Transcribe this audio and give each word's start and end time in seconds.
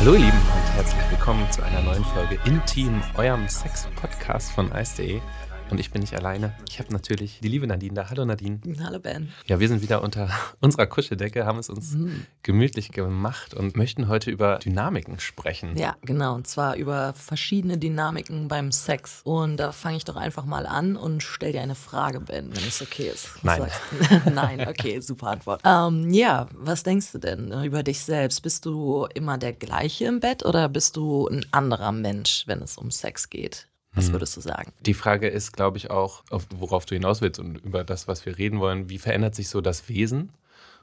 Hallo 0.00 0.14
ihr 0.14 0.20
Lieben 0.20 0.38
und 0.38 0.76
herzlich 0.76 1.10
willkommen 1.10 1.46
zu 1.52 1.62
einer 1.62 1.82
neuen 1.82 2.02
Folge 2.06 2.38
Intim, 2.46 3.02
eurem 3.18 3.46
Sex-Podcast 3.46 4.50
von 4.50 4.72
Ice.de. 4.72 5.20
Und 5.70 5.78
ich 5.78 5.92
bin 5.92 6.00
nicht 6.00 6.14
alleine. 6.14 6.52
Ich 6.68 6.80
habe 6.80 6.92
natürlich 6.92 7.38
die 7.42 7.48
liebe 7.48 7.66
Nadine 7.66 7.94
da. 7.94 8.10
Hallo 8.10 8.24
Nadine. 8.24 8.58
Hallo 8.82 8.98
Ben. 8.98 9.32
Ja, 9.46 9.60
wir 9.60 9.68
sind 9.68 9.82
wieder 9.82 10.02
unter 10.02 10.28
unserer 10.60 10.86
Kuscheldecke, 10.86 11.46
haben 11.46 11.58
es 11.60 11.68
uns 11.70 11.92
Mhm. 11.92 12.26
gemütlich 12.42 12.90
gemacht 12.90 13.54
und 13.54 13.76
möchten 13.76 14.08
heute 14.08 14.30
über 14.32 14.58
Dynamiken 14.58 15.20
sprechen. 15.20 15.76
Ja, 15.76 15.96
genau. 16.02 16.34
Und 16.34 16.48
zwar 16.48 16.74
über 16.76 17.12
verschiedene 17.14 17.78
Dynamiken 17.78 18.48
beim 18.48 18.72
Sex. 18.72 19.20
Und 19.22 19.58
da 19.58 19.70
fange 19.70 19.96
ich 19.98 20.04
doch 20.04 20.16
einfach 20.16 20.44
mal 20.44 20.66
an 20.66 20.96
und 20.96 21.22
stell 21.22 21.52
dir 21.52 21.62
eine 21.62 21.76
Frage, 21.76 22.20
Ben, 22.20 22.48
wenn 22.54 22.64
es 22.66 22.82
okay 22.82 23.08
ist. 23.08 23.28
Nein. 23.42 23.62
Nein, 24.34 24.66
okay, 24.68 25.00
super 25.00 25.28
Antwort. 25.28 25.62
Ähm, 25.64 26.10
ja, 26.12 26.48
was 26.52 26.82
denkst 26.82 27.12
du 27.12 27.18
denn 27.18 27.52
äh, 27.52 27.64
über 27.64 27.82
dich 27.84 28.00
selbst? 28.00 28.42
Bist 28.42 28.66
du 28.66 29.06
immer 29.14 29.38
der 29.38 29.52
gleiche 29.52 30.06
im 30.06 30.18
Bett 30.18 30.44
oder 30.44 30.68
bist 30.68 30.96
du 30.96 31.28
ein 31.28 31.46
anderer 31.52 31.92
Mensch, 31.92 32.42
wenn 32.46 32.60
es 32.60 32.76
um 32.76 32.90
Sex 32.90 33.30
geht? 33.30 33.68
Was 33.94 34.06
Hm. 34.06 34.12
würdest 34.14 34.36
du 34.36 34.40
sagen? 34.40 34.72
Die 34.80 34.94
Frage 34.94 35.28
ist, 35.28 35.52
glaube 35.52 35.76
ich, 35.78 35.90
auch, 35.90 36.22
auf, 36.30 36.46
worauf 36.54 36.86
du 36.86 36.94
hinaus 36.94 37.20
willst 37.20 37.40
und 37.40 37.56
über 37.58 37.82
das, 37.84 38.06
was 38.08 38.24
wir 38.24 38.38
reden 38.38 38.60
wollen. 38.60 38.88
Wie 38.88 38.98
verändert 38.98 39.34
sich 39.34 39.48
so 39.48 39.60
das 39.60 39.88
Wesen 39.88 40.32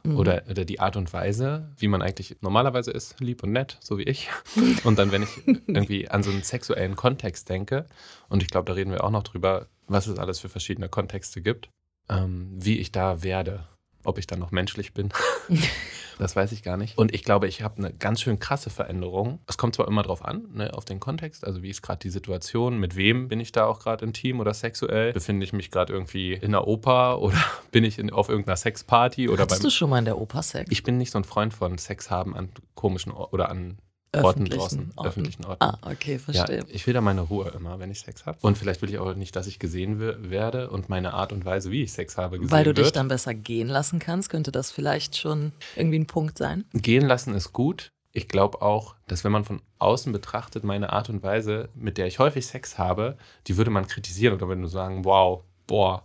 Mhm. 0.03 0.17
oder, 0.17 0.43
oder 0.49 0.63
die 0.63 0.79
Art 0.79 0.95
und 0.95 1.11
Weise, 1.11 1.71
wie 1.77 1.87
man 1.87 2.01
eigentlich 2.03 2.37
normalerweise 2.41 2.91
ist, 2.91 3.19
lieb 3.19 3.41
und 3.43 3.51
nett, 3.51 3.77
so 3.81 3.97
wie 3.97 4.03
ich. 4.03 4.29
Und 4.83 4.99
dann, 4.99 5.11
wenn 5.11 5.23
ich 5.23 5.29
irgendwie 5.67 6.07
an 6.07 6.21
so 6.21 6.29
einen 6.29 6.43
sexuellen 6.43 6.95
Kontext 6.95 7.49
denke, 7.49 7.87
und 8.29 8.43
ich 8.43 8.49
glaube, 8.49 8.65
da 8.67 8.73
reden 8.73 8.91
wir 8.91 9.03
auch 9.03 9.09
noch 9.09 9.23
drüber, 9.23 9.67
was 9.87 10.05
es 10.05 10.19
alles 10.19 10.39
für 10.39 10.49
verschiedene 10.49 10.87
Kontexte 10.87 11.41
gibt, 11.41 11.69
ähm, 12.09 12.51
wie 12.53 12.77
ich 12.77 12.91
da 12.91 13.23
werde. 13.23 13.67
Ob 14.07 14.17
ich 14.17 14.25
dann 14.25 14.39
noch 14.39 14.51
menschlich 14.51 14.93
bin, 14.93 15.09
das 16.17 16.37
weiß 16.37 16.53
ich 16.53 16.63
gar 16.63 16.77
nicht. 16.77 16.97
Und 16.97 17.13
ich 17.13 17.25
glaube, 17.25 17.45
ich 17.49 17.61
habe 17.61 17.77
eine 17.77 17.93
ganz 17.93 18.21
schön 18.21 18.39
krasse 18.39 18.69
Veränderung. 18.69 19.39
Es 19.47 19.57
kommt 19.57 19.75
zwar 19.75 19.85
immer 19.89 20.01
drauf 20.01 20.23
an, 20.23 20.45
ne, 20.53 20.73
auf 20.73 20.85
den 20.85 21.01
Kontext, 21.01 21.45
also 21.45 21.61
wie 21.61 21.69
ist 21.69 21.81
gerade 21.81 21.99
die 21.99 22.09
Situation, 22.09 22.79
mit 22.79 22.95
wem 22.95 23.27
bin 23.27 23.41
ich 23.41 23.51
da 23.51 23.65
auch 23.65 23.79
gerade 23.79 24.05
intim 24.05 24.39
oder 24.39 24.53
sexuell? 24.53 25.11
Befinde 25.11 25.43
ich 25.43 25.51
mich 25.51 25.71
gerade 25.71 25.91
irgendwie 25.91 26.33
in 26.33 26.55
einer 26.55 26.65
Oper 26.67 27.19
oder 27.21 27.43
bin 27.71 27.83
ich 27.83 27.99
in, 27.99 28.09
auf 28.09 28.29
irgendeiner 28.29 28.55
Sexparty 28.55 29.27
oder 29.27 29.41
Hattest 29.41 29.61
beim. 29.61 29.69
du 29.69 29.75
schon 29.75 29.89
mal 29.89 29.99
in 29.99 30.05
der 30.05 30.17
Oper 30.17 30.41
Sex? 30.41 30.71
Ich 30.71 30.83
bin 30.83 30.97
nicht 30.97 31.11
so 31.11 31.17
ein 31.17 31.25
Freund 31.25 31.53
von 31.53 31.77
Sex 31.77 32.09
haben 32.09 32.33
an 32.33 32.47
komischen 32.75 33.11
Or 33.11 33.33
oder 33.33 33.49
an 33.49 33.77
Orten 34.13 34.27
Öffentlichen 34.43 34.59
draußen, 34.59 34.91
Orten. 34.95 35.07
öffentlichen 35.09 35.45
Orten. 35.45 35.63
Ah, 35.63 35.77
okay, 35.81 36.13
Ja, 36.13 36.19
verstehe. 36.19 36.65
ich 36.69 36.87
will 36.87 36.93
da 36.93 37.01
meine 37.01 37.21
Ruhe 37.21 37.49
immer, 37.55 37.77
wenn 37.79 37.91
ich 37.91 37.99
Sex 37.99 38.25
habe. 38.25 38.37
Und 38.41 38.57
vielleicht 38.57 38.81
will 38.81 38.89
ich 38.89 38.97
auch 38.99 39.13
nicht, 39.15 39.35
dass 39.35 39.47
ich 39.47 39.59
gesehen 39.59 39.99
wer- 39.99 40.29
werde 40.29 40.69
und 40.69 40.87
meine 40.89 41.13
Art 41.13 41.33
und 41.33 41.43
Weise, 41.45 41.71
wie 41.71 41.83
ich 41.83 41.91
Sex 41.91 42.17
habe, 42.17 42.37
gesehen 42.39 42.51
Weil 42.51 42.63
du 42.63 42.73
dich 42.73 42.85
wird. 42.85 42.95
dann 42.95 43.09
besser 43.09 43.33
gehen 43.33 43.67
lassen 43.67 43.99
kannst, 43.99 44.29
könnte 44.29 44.51
das 44.51 44.71
vielleicht 44.71 45.17
schon 45.17 45.51
irgendwie 45.75 45.99
ein 45.99 46.07
Punkt 46.07 46.37
sein. 46.37 46.63
Gehen 46.73 47.05
lassen 47.05 47.33
ist 47.33 47.51
gut. 47.53 47.91
Ich 48.13 48.27
glaube 48.29 48.61
auch, 48.61 48.95
dass 49.07 49.23
wenn 49.23 49.31
man 49.33 49.43
von 49.43 49.61
außen 49.77 50.11
betrachtet, 50.13 50.63
meine 50.63 50.93
Art 50.93 51.09
und 51.09 51.21
Weise, 51.21 51.69
mit 51.75 51.97
der 51.99 52.07
ich 52.07 52.17
häufig 52.17 52.47
Sex 52.47 52.77
habe, 52.79 53.17
die 53.45 53.57
würde 53.57 53.69
man 53.69 53.85
kritisieren 53.87 54.33
oder 54.33 54.47
wenn 54.49 54.61
du 54.61 54.67
sagen, 54.67 55.05
wow, 55.05 55.43
boah, 55.67 56.03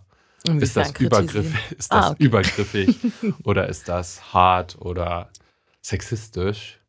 ist 0.59 0.75
das, 0.75 0.91
übergriff, 0.99 1.55
ist 1.71 1.91
das 1.91 2.05
Ah, 2.05 2.11
okay. 2.11 2.23
übergriffig 2.23 2.97
oder 3.45 3.69
ist 3.69 3.87
das 3.87 4.33
hart 4.33 4.75
oder 4.79 5.29
sexistisch 5.81 6.79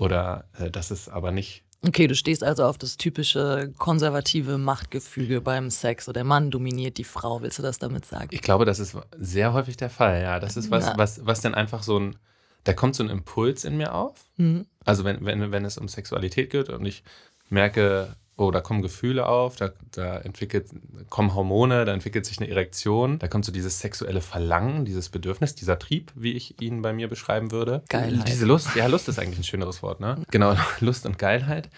oder 0.00 0.44
äh, 0.58 0.70
das 0.70 0.90
ist 0.90 1.08
aber 1.08 1.30
nicht. 1.30 1.62
Okay, 1.86 2.06
du 2.06 2.14
stehst 2.14 2.44
also 2.44 2.64
auf 2.64 2.76
das 2.76 2.98
typische 2.98 3.72
konservative 3.78 4.58
Machtgefüge 4.58 5.40
beim 5.40 5.70
Sex. 5.70 6.04
So 6.04 6.12
der 6.12 6.24
Mann 6.24 6.50
dominiert 6.50 6.98
die 6.98 7.04
Frau. 7.04 7.40
Willst 7.40 7.58
du 7.58 7.62
das 7.62 7.78
damit 7.78 8.04
sagen? 8.04 8.28
Ich 8.32 8.42
glaube, 8.42 8.66
das 8.66 8.78
ist 8.80 8.96
sehr 9.16 9.54
häufig 9.54 9.78
der 9.78 9.88
Fall, 9.88 10.20
ja. 10.20 10.40
Das 10.40 10.56
ist 10.58 10.70
was, 10.70 10.86
Ja. 10.86 10.94
was, 10.98 11.24
was 11.24 11.40
dann 11.40 11.54
einfach 11.54 11.82
so 11.82 11.98
ein, 11.98 12.16
da 12.64 12.74
kommt 12.74 12.96
so 12.96 13.02
ein 13.02 13.08
Impuls 13.08 13.64
in 13.64 13.78
mir 13.78 13.94
auf. 13.94 14.26
Mhm. 14.36 14.66
Also 14.84 15.04
wenn, 15.04 15.24
wenn, 15.24 15.52
wenn 15.52 15.64
es 15.64 15.78
um 15.78 15.88
Sexualität 15.88 16.50
geht 16.50 16.68
und 16.68 16.84
ich 16.84 17.02
merke, 17.48 18.14
oh, 18.40 18.50
da 18.50 18.60
kommen 18.60 18.80
Gefühle 18.80 19.26
auf, 19.26 19.56
da, 19.56 19.70
da 19.92 20.16
entwickelt, 20.16 20.70
kommen 21.10 21.34
Hormone, 21.34 21.84
da 21.84 21.92
entwickelt 21.92 22.24
sich 22.24 22.40
eine 22.40 22.48
Erektion, 22.48 23.18
da 23.18 23.28
kommt 23.28 23.44
so 23.44 23.52
dieses 23.52 23.80
sexuelle 23.80 24.22
Verlangen, 24.22 24.86
dieses 24.86 25.10
Bedürfnis, 25.10 25.54
dieser 25.54 25.78
Trieb, 25.78 26.10
wie 26.14 26.32
ich 26.32 26.60
ihn 26.60 26.80
bei 26.80 26.94
mir 26.94 27.08
beschreiben 27.08 27.52
würde. 27.52 27.82
Geilheit. 27.90 28.28
Diese 28.28 28.46
Lust, 28.46 28.74
ja, 28.74 28.86
Lust 28.86 29.08
ist 29.08 29.18
eigentlich 29.18 29.40
ein 29.40 29.44
schöneres 29.44 29.82
Wort, 29.82 30.00
ne? 30.00 30.22
Genau, 30.30 30.56
Lust 30.80 31.04
und 31.04 31.18
Geilheit. 31.18 31.68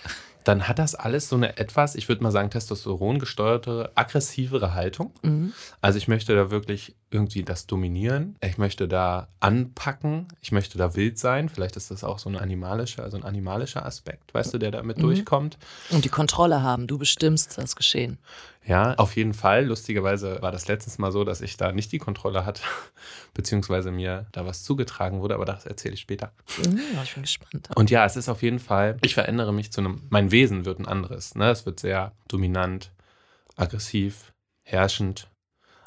Dann 0.44 0.68
hat 0.68 0.78
das 0.78 0.94
alles 0.94 1.28
so 1.28 1.36
eine 1.36 1.56
etwas, 1.58 1.94
ich 1.96 2.08
würde 2.08 2.22
mal 2.22 2.30
sagen, 2.30 2.50
Testosteron 2.50 3.18
gesteuerte, 3.18 3.90
aggressivere 3.96 4.74
Haltung. 4.74 5.12
Mhm. 5.22 5.52
Also 5.80 5.98
ich 5.98 6.08
möchte 6.08 6.34
da 6.34 6.50
wirklich 6.50 6.94
irgendwie 7.12 7.42
das 7.42 7.66
dominieren. 7.66 8.36
Ich 8.42 8.58
möchte 8.58 8.88
da 8.88 9.28
anpacken. 9.40 10.28
Ich 10.40 10.50
möchte 10.52 10.78
da 10.78 10.96
wild 10.96 11.18
sein. 11.18 11.48
Vielleicht 11.48 11.76
ist 11.76 11.90
das 11.90 12.04
auch 12.04 12.18
so 12.18 12.28
ein 12.30 12.36
animalischer, 12.36 13.02
also 13.02 13.16
ein 13.16 13.22
animalischer 13.24 13.84
Aspekt, 13.84 14.32
weißt 14.34 14.54
du, 14.54 14.58
der 14.58 14.70
damit 14.70 14.98
Mhm. 14.98 15.02
durchkommt. 15.02 15.58
Und 15.90 16.04
die 16.04 16.08
Kontrolle 16.08 16.62
haben. 16.62 16.86
Du 16.86 16.98
bestimmst 16.98 17.58
das 17.58 17.76
Geschehen. 17.76 18.18
Ja, 18.64 18.94
auf 18.94 19.16
jeden 19.16 19.34
Fall. 19.34 19.64
Lustigerweise 19.66 20.40
war 20.40 20.52
das 20.52 20.68
letztens 20.68 20.98
mal 20.98 21.10
so, 21.12 21.24
dass 21.24 21.40
ich 21.40 21.56
da 21.56 21.72
nicht 21.72 21.90
die 21.92 21.98
Kontrolle 21.98 22.46
hatte, 22.46 22.62
beziehungsweise 23.34 23.90
mir 23.90 24.26
da 24.32 24.46
was 24.46 24.62
zugetragen 24.62 25.20
wurde, 25.20 25.34
aber 25.34 25.44
das 25.44 25.66
erzähle 25.66 25.94
ich 25.94 26.00
später. 26.00 26.32
Mhm, 26.64 26.80
ich 27.02 27.14
bin 27.14 27.22
gespannt. 27.24 27.68
Und 27.74 27.90
ja, 27.90 28.04
es 28.06 28.16
ist 28.16 28.28
auf 28.28 28.42
jeden 28.42 28.60
Fall, 28.60 28.96
ich 29.02 29.14
verändere 29.14 29.52
mich 29.52 29.72
zu 29.72 29.80
einem, 29.80 30.02
mein 30.10 30.30
Wesen 30.30 30.64
wird 30.64 30.78
ein 30.78 30.86
anderes. 30.86 31.34
Ne? 31.34 31.50
Es 31.50 31.66
wird 31.66 31.80
sehr 31.80 32.12
dominant, 32.28 32.92
aggressiv, 33.56 34.32
herrschend. 34.62 35.28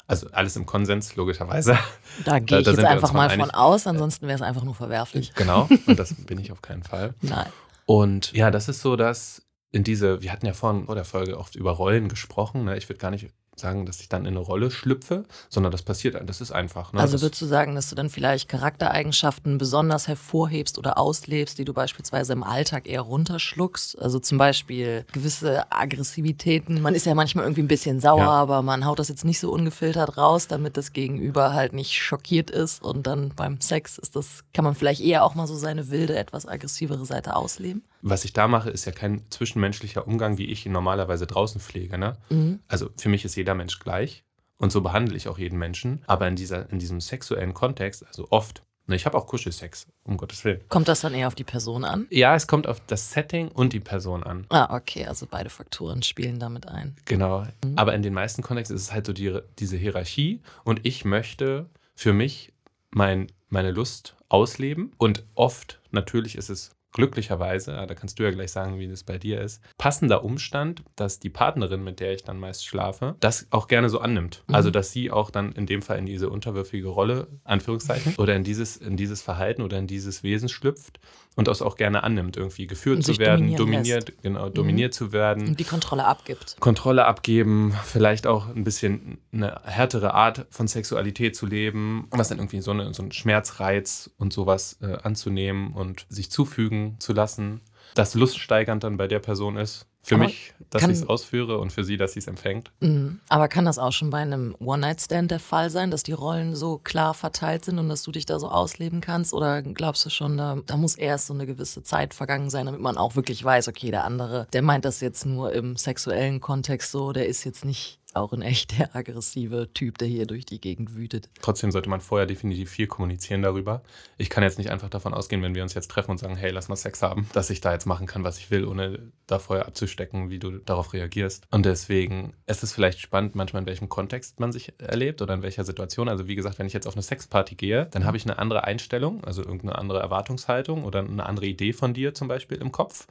Also 0.08 0.28
alles 0.30 0.54
im 0.56 0.66
Konsens, 0.66 1.16
logischerweise. 1.16 1.76
Da 2.24 2.38
gehe 2.38 2.60
ich 2.60 2.64
da 2.64 2.70
jetzt 2.70 2.84
einfach 2.84 3.12
mal 3.12 3.28
von 3.28 3.40
von 3.40 3.50
einig. 3.50 3.54
aus, 3.54 3.86
ansonsten 3.86 4.26
wäre 4.26 4.36
es 4.36 4.42
einfach 4.42 4.62
nur 4.62 4.74
verwerflich. 4.74 5.34
Genau, 5.34 5.68
und 5.86 5.98
das 5.98 6.14
bin 6.14 6.38
ich 6.38 6.52
auf 6.52 6.62
keinen 6.62 6.84
Fall. 6.84 7.14
Nein. 7.22 7.46
Und 7.86 8.32
ja, 8.32 8.50
das 8.50 8.68
ist 8.68 8.80
so, 8.82 8.96
dass 8.96 9.42
in 9.72 9.84
diese, 9.84 10.22
wir 10.22 10.32
hatten 10.32 10.46
ja 10.46 10.52
vorhin 10.52 10.86
vor 10.86 10.94
der 10.94 11.04
Folge 11.04 11.38
oft 11.38 11.56
über 11.56 11.72
Rollen 11.72 12.08
gesprochen. 12.08 12.64
Ne? 12.64 12.76
Ich 12.76 12.88
würde 12.88 12.98
gar 12.98 13.10
nicht 13.10 13.28
sagen, 13.58 13.86
dass 13.86 14.00
ich 14.00 14.08
dann 14.08 14.22
in 14.22 14.28
eine 14.36 14.38
Rolle 14.38 14.70
schlüpfe, 14.70 15.24
sondern 15.48 15.72
das 15.72 15.82
passiert, 15.82 16.16
das 16.28 16.40
ist 16.40 16.52
einfach. 16.52 16.92
Ne? 16.92 17.00
Also 17.00 17.20
würdest 17.22 17.40
du 17.40 17.46
sagen, 17.46 17.74
dass 17.74 17.88
du 17.88 17.94
dann 17.94 18.10
vielleicht 18.10 18.48
Charaktereigenschaften 18.48 19.58
besonders 19.58 20.08
hervorhebst 20.08 20.78
oder 20.78 20.98
auslebst, 20.98 21.58
die 21.58 21.64
du 21.64 21.72
beispielsweise 21.72 22.32
im 22.34 22.42
Alltag 22.42 22.86
eher 22.86 23.00
runterschluckst? 23.00 23.98
Also 23.98 24.18
zum 24.18 24.38
Beispiel 24.38 25.06
gewisse 25.12 25.70
Aggressivitäten. 25.72 26.80
Man 26.82 26.94
ist 26.94 27.06
ja 27.06 27.14
manchmal 27.14 27.44
irgendwie 27.44 27.62
ein 27.62 27.68
bisschen 27.68 28.00
sauer, 28.00 28.18
Ja. 28.20 28.28
aber 28.30 28.62
man 28.62 28.84
haut 28.84 28.98
das 28.98 29.08
jetzt 29.08 29.24
nicht 29.24 29.40
so 29.40 29.50
ungefiltert 29.50 30.16
raus, 30.16 30.46
damit 30.48 30.76
das 30.76 30.92
Gegenüber 30.92 31.52
halt 31.54 31.72
nicht 31.72 31.92
schockiert 31.92 32.50
ist. 32.50 32.82
Und 32.82 33.06
dann 33.06 33.30
beim 33.34 33.60
Sex 33.60 33.98
ist 33.98 34.16
das, 34.16 34.44
kann 34.52 34.64
man 34.64 34.74
vielleicht 34.74 35.00
eher 35.00 35.24
auch 35.24 35.34
mal 35.34 35.46
so 35.46 35.56
seine 35.56 35.90
wilde, 35.90 36.16
etwas 36.16 36.46
aggressivere 36.46 37.04
Seite 37.06 37.34
ausleben. 37.36 37.84
Was 38.02 38.24
ich 38.24 38.32
da 38.32 38.48
mache, 38.48 38.70
ist 38.70 38.84
ja 38.84 38.92
kein 38.92 39.22
zwischenmenschlicher 39.30 40.06
Umgang, 40.06 40.38
wie 40.38 40.46
ich 40.46 40.66
ihn 40.66 40.72
normalerweise 40.72 41.26
draußen 41.26 41.60
pflege. 41.60 41.98
Ne? 41.98 42.16
Mhm. 42.30 42.60
Also 42.68 42.90
für 42.96 43.08
mich 43.08 43.24
ist 43.24 43.36
jeder 43.36 43.54
Mensch 43.54 43.78
gleich 43.78 44.24
und 44.58 44.72
so 44.72 44.80
behandle 44.80 45.16
ich 45.16 45.28
auch 45.28 45.38
jeden 45.38 45.58
Menschen. 45.58 46.02
Aber 46.06 46.28
in, 46.28 46.36
dieser, 46.36 46.70
in 46.70 46.78
diesem 46.78 47.00
sexuellen 47.00 47.54
Kontext, 47.54 48.06
also 48.06 48.26
oft, 48.30 48.62
ne, 48.86 48.96
ich 48.96 49.06
habe 49.06 49.16
auch 49.16 49.26
Kuschelsex, 49.26 49.86
um 50.04 50.16
Gottes 50.16 50.44
Willen. 50.44 50.60
Kommt 50.68 50.88
das 50.88 51.00
dann 51.00 51.14
eher 51.14 51.26
auf 51.26 51.34
die 51.34 51.44
Person 51.44 51.84
an? 51.84 52.06
Ja, 52.10 52.34
es 52.34 52.46
kommt 52.46 52.66
auf 52.66 52.80
das 52.86 53.12
Setting 53.12 53.48
und 53.48 53.72
die 53.72 53.80
Person 53.80 54.22
an. 54.22 54.46
Ah, 54.48 54.76
okay, 54.76 55.06
also 55.06 55.26
beide 55.28 55.50
Faktoren 55.50 56.02
spielen 56.02 56.38
damit 56.38 56.68
ein. 56.68 56.96
Genau. 57.04 57.46
Mhm. 57.64 57.76
Aber 57.76 57.94
in 57.94 58.02
den 58.02 58.14
meisten 58.14 58.42
Kontexten 58.42 58.76
ist 58.76 58.82
es 58.82 58.92
halt 58.92 59.06
so 59.06 59.12
die, 59.12 59.38
diese 59.58 59.76
Hierarchie 59.76 60.40
und 60.64 60.80
ich 60.84 61.04
möchte 61.04 61.68
für 61.94 62.12
mich 62.12 62.52
mein, 62.90 63.32
meine 63.48 63.70
Lust 63.70 64.16
ausleben 64.28 64.92
und 64.98 65.24
oft, 65.34 65.80
natürlich 65.90 66.36
ist 66.36 66.50
es 66.50 66.75
glücklicherweise, 66.96 67.72
da 67.72 67.94
kannst 67.94 68.18
du 68.18 68.22
ja 68.22 68.30
gleich 68.30 68.50
sagen, 68.50 68.78
wie 68.78 68.88
das 68.88 69.04
bei 69.04 69.18
dir 69.18 69.42
ist, 69.42 69.60
passender 69.76 70.24
Umstand, 70.24 70.82
dass 70.96 71.20
die 71.20 71.28
Partnerin, 71.28 71.84
mit 71.84 72.00
der 72.00 72.14
ich 72.14 72.24
dann 72.24 72.40
meist 72.40 72.66
schlafe, 72.66 73.16
das 73.20 73.46
auch 73.50 73.68
gerne 73.68 73.90
so 73.90 74.00
annimmt. 74.00 74.42
Mhm. 74.46 74.54
Also, 74.54 74.70
dass 74.70 74.92
sie 74.92 75.10
auch 75.10 75.30
dann 75.30 75.52
in 75.52 75.66
dem 75.66 75.82
Fall 75.82 75.98
in 75.98 76.06
diese 76.06 76.30
unterwürfige 76.30 76.88
Rolle, 76.88 77.28
Anführungszeichen, 77.44 78.14
oder 78.16 78.34
in 78.34 78.44
dieses, 78.44 78.78
in 78.78 78.96
dieses 78.96 79.20
Verhalten 79.20 79.60
oder 79.60 79.78
in 79.78 79.86
dieses 79.86 80.22
Wesen 80.22 80.48
schlüpft 80.48 80.98
und 81.36 81.48
das 81.48 81.60
auch 81.60 81.76
gerne 81.76 82.02
annimmt, 82.02 82.38
irgendwie 82.38 82.66
geführt 82.66 83.04
zu 83.04 83.18
werden, 83.18 83.54
dominiert, 83.56 84.14
genau, 84.22 84.48
dominiert 84.48 84.94
zu 84.94 85.12
werden. 85.12 85.48
Und 85.48 85.60
die 85.60 85.64
Kontrolle 85.64 86.06
abgibt. 86.06 86.56
Kontrolle 86.60 87.04
abgeben, 87.04 87.74
vielleicht 87.84 88.26
auch 88.26 88.48
ein 88.48 88.64
bisschen 88.64 89.18
eine 89.32 89.60
härtere 89.64 90.14
Art 90.14 90.46
von 90.48 90.66
Sexualität 90.66 91.36
zu 91.36 91.44
leben, 91.44 92.06
was 92.10 92.30
dann 92.30 92.38
irgendwie 92.38 92.62
so, 92.62 92.70
eine, 92.70 92.94
so 92.94 93.02
ein 93.02 93.12
Schmerzreiz 93.12 94.10
und 94.16 94.32
sowas 94.32 94.78
äh, 94.80 94.96
anzunehmen 95.02 95.74
und 95.74 96.06
sich 96.08 96.30
zufügen 96.30 96.85
zu 96.98 97.12
lassen, 97.12 97.60
das 97.94 98.14
luststeigernd 98.14 98.84
dann 98.84 98.96
bei 98.96 99.08
der 99.08 99.18
Person 99.18 99.56
ist. 99.56 99.86
Für 100.06 100.14
Aber 100.14 100.26
mich, 100.26 100.54
dass 100.70 100.84
ich 100.84 100.90
es 100.90 101.08
ausführe 101.08 101.58
und 101.58 101.72
für 101.72 101.82
sie, 101.82 101.96
dass 101.96 102.12
sie 102.12 102.20
es 102.20 102.28
empfängt. 102.28 102.70
Mhm. 102.78 103.18
Aber 103.28 103.48
kann 103.48 103.64
das 103.64 103.76
auch 103.76 103.90
schon 103.90 104.10
bei 104.10 104.18
einem 104.18 104.54
One-Night-Stand 104.60 105.32
der 105.32 105.40
Fall 105.40 105.68
sein, 105.68 105.90
dass 105.90 106.04
die 106.04 106.12
Rollen 106.12 106.54
so 106.54 106.78
klar 106.78 107.12
verteilt 107.12 107.64
sind 107.64 107.80
und 107.80 107.88
dass 107.88 108.04
du 108.04 108.12
dich 108.12 108.24
da 108.24 108.38
so 108.38 108.48
ausleben 108.48 109.00
kannst? 109.00 109.34
Oder 109.34 109.62
glaubst 109.62 110.06
du 110.06 110.10
schon, 110.10 110.36
da, 110.36 110.58
da 110.64 110.76
muss 110.76 110.94
erst 110.94 111.26
so 111.26 111.34
eine 111.34 111.44
gewisse 111.44 111.82
Zeit 111.82 112.14
vergangen 112.14 112.50
sein, 112.50 112.66
damit 112.66 112.80
man 112.80 112.96
auch 112.96 113.16
wirklich 113.16 113.42
weiß, 113.42 113.66
okay, 113.66 113.90
der 113.90 114.04
andere, 114.04 114.46
der 114.52 114.62
meint 114.62 114.84
das 114.84 115.00
jetzt 115.00 115.26
nur 115.26 115.52
im 115.52 115.74
sexuellen 115.74 116.40
Kontext 116.40 116.92
so, 116.92 117.10
der 117.10 117.26
ist 117.26 117.42
jetzt 117.42 117.64
nicht 117.64 117.98
auch 118.16 118.32
ein 118.32 118.42
echt 118.42 118.78
der 118.78 118.94
aggressive 118.94 119.72
Typ, 119.72 119.98
der 119.98 120.08
hier 120.08 120.26
durch 120.26 120.46
die 120.46 120.60
Gegend 120.60 120.94
wütet. 120.94 121.28
Trotzdem 121.42 121.70
sollte 121.70 121.88
man 121.88 122.00
vorher 122.00 122.26
definitiv 122.26 122.70
viel 122.70 122.86
kommunizieren 122.86 123.42
darüber. 123.42 123.82
Ich 124.18 124.30
kann 124.30 124.42
jetzt 124.42 124.58
nicht 124.58 124.70
einfach 124.70 124.88
davon 124.88 125.14
ausgehen, 125.14 125.42
wenn 125.42 125.54
wir 125.54 125.62
uns 125.62 125.74
jetzt 125.74 125.90
treffen 125.90 126.12
und 126.12 126.18
sagen, 126.18 126.36
hey, 126.36 126.50
lass 126.50 126.68
mal 126.68 126.76
Sex 126.76 127.02
haben, 127.02 127.28
dass 127.32 127.50
ich 127.50 127.60
da 127.60 127.72
jetzt 127.72 127.86
machen 127.86 128.06
kann, 128.06 128.24
was 128.24 128.38
ich 128.38 128.50
will, 128.50 128.64
ohne 128.64 129.12
da 129.26 129.38
vorher 129.38 129.66
abzustecken, 129.66 130.30
wie 130.30 130.38
du 130.38 130.58
darauf 130.58 130.92
reagierst. 130.92 131.46
Und 131.50 131.66
deswegen 131.66 132.34
ist 132.46 132.62
es 132.62 132.72
vielleicht 132.72 133.00
spannend, 133.00 133.34
manchmal 133.34 133.62
in 133.62 133.66
welchem 133.66 133.88
Kontext 133.88 134.40
man 134.40 134.52
sich 134.52 134.72
erlebt 134.78 135.22
oder 135.22 135.34
in 135.34 135.42
welcher 135.42 135.64
Situation. 135.64 136.08
Also 136.08 136.26
wie 136.28 136.36
gesagt, 136.36 136.58
wenn 136.58 136.66
ich 136.66 136.72
jetzt 136.72 136.86
auf 136.86 136.94
eine 136.94 137.02
Sexparty 137.02 137.54
gehe, 137.54 137.86
dann 137.90 138.04
habe 138.04 138.16
ich 138.16 138.24
eine 138.24 138.38
andere 138.38 138.64
Einstellung, 138.64 139.24
also 139.24 139.42
irgendeine 139.42 139.76
andere 139.76 140.00
Erwartungshaltung 140.00 140.84
oder 140.84 141.00
eine 141.00 141.26
andere 141.26 141.46
Idee 141.46 141.72
von 141.72 141.94
dir 141.94 142.14
zum 142.14 142.28
Beispiel 142.28 142.58
im 142.58 142.72
Kopf 142.72 143.06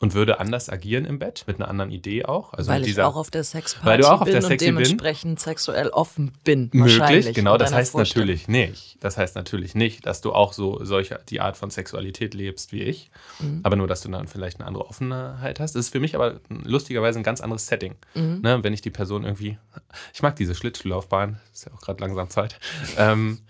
und 0.00 0.14
würde 0.14 0.38
anders 0.38 0.68
agieren 0.70 1.04
im 1.04 1.18
Bett, 1.18 1.44
mit 1.48 1.56
einer 1.56 1.68
anderen 1.68 1.90
Idee 1.90 2.24
auch. 2.24 2.52
Also 2.52 2.70
weil 2.70 2.82
dieser, 2.82 3.02
ich 3.02 3.06
auch 3.08 3.16
auf 3.16 3.30
der 3.30 3.42
Sexparty 3.42 3.86
weil 3.86 3.98
du 3.98 4.06
auch 4.06 4.20
auf 4.20 4.24
bin 4.26 4.32
der 4.34 4.42
Sexy 4.42 4.68
und 4.68 4.76
dementsprechend 4.76 5.34
bin. 5.34 5.42
sexuell 5.42 5.88
offen 5.88 6.32
bin. 6.44 6.70
Möglich, 6.72 7.34
genau. 7.34 7.56
Das 7.58 7.72
heißt 7.72 7.96
natürlich 7.96 8.46
nicht. 8.46 8.96
Das 9.00 9.16
heißt 9.16 9.34
natürlich 9.34 9.74
nicht, 9.74 10.06
dass 10.06 10.20
du 10.20 10.32
auch 10.32 10.52
so 10.52 10.84
solche 10.84 11.18
die 11.28 11.40
Art 11.40 11.56
von 11.56 11.70
Sexualität 11.70 12.34
lebst 12.34 12.72
wie 12.72 12.82
ich, 12.82 13.10
Mhm. 13.40 13.60
aber 13.64 13.76
nur, 13.76 13.86
dass 13.88 14.00
du 14.02 14.08
dann 14.10 14.28
vielleicht 14.28 14.58
eine 14.60 14.66
andere 14.68 14.86
Offenheit 14.86 15.58
hast. 15.60 15.74
Das 15.74 15.86
ist 15.86 15.90
für 15.92 16.00
mich 16.00 16.14
aber 16.14 16.40
lustigerweise 16.48 17.18
ein 17.18 17.22
ganz 17.24 17.40
anderes 17.40 17.66
Setting. 17.66 17.96
Mhm. 18.14 18.40
Ne? 18.42 18.62
Wenn 18.62 18.72
ich 18.72 18.80
die 18.82 18.90
Person 18.90 19.24
irgendwie, 19.24 19.58
ich 20.14 20.22
mag 20.22 20.36
diese 20.36 20.54
Schlittschuhlaufbahn, 20.54 21.40
ist 21.52 21.66
ja 21.66 21.72
auch 21.72 21.80
gerade 21.80 22.00
langsam 22.00 22.30
Zeit. 22.30 22.58
ähm, 22.96 23.40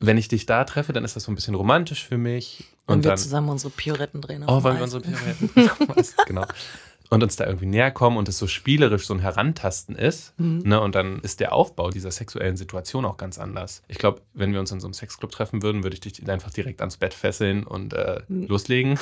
wenn 0.00 0.18
ich 0.18 0.28
dich 0.28 0.46
da 0.46 0.64
treffe, 0.64 0.92
dann 0.92 1.04
ist 1.04 1.16
das 1.16 1.24
so 1.24 1.32
ein 1.32 1.34
bisschen 1.34 1.54
romantisch 1.54 2.04
für 2.04 2.18
mich. 2.18 2.64
Und, 2.86 2.96
Und 2.96 3.04
wir 3.04 3.10
dann, 3.10 3.18
zusammen 3.18 3.48
unsere 3.48 3.70
Pioretten 3.70 4.20
drehen. 4.20 4.44
Oh, 4.46 4.62
wollen 4.62 4.76
wir 4.76 4.84
unsere 4.84 5.02
Pirouetten? 5.02 5.50
genau. 6.26 6.44
Und 7.10 7.22
uns 7.22 7.36
da 7.36 7.46
irgendwie 7.46 7.66
näher 7.66 7.90
kommen 7.90 8.16
und 8.16 8.28
es 8.28 8.38
so 8.38 8.46
spielerisch 8.46 9.06
so 9.06 9.14
ein 9.14 9.20
Herantasten 9.20 9.94
ist. 9.94 10.38
Mhm. 10.38 10.62
Ne? 10.64 10.80
Und 10.80 10.94
dann 10.94 11.20
ist 11.20 11.38
der 11.38 11.52
Aufbau 11.52 11.90
dieser 11.90 12.10
sexuellen 12.10 12.56
Situation 12.56 13.04
auch 13.04 13.16
ganz 13.18 13.38
anders. 13.38 13.82
Ich 13.88 13.98
glaube, 13.98 14.22
wenn 14.32 14.52
wir 14.52 14.58
uns 14.60 14.72
in 14.72 14.80
so 14.80 14.86
einem 14.86 14.94
Sexclub 14.94 15.30
treffen 15.30 15.62
würden, 15.62 15.84
würde 15.84 15.94
ich 15.94 16.00
dich 16.00 16.28
einfach 16.28 16.50
direkt 16.50 16.80
ans 16.80 16.96
Bett 16.96 17.14
fesseln 17.14 17.64
und 17.64 17.92
äh, 17.92 18.22
Mhm. 18.28 18.46
loslegen. 18.46 18.98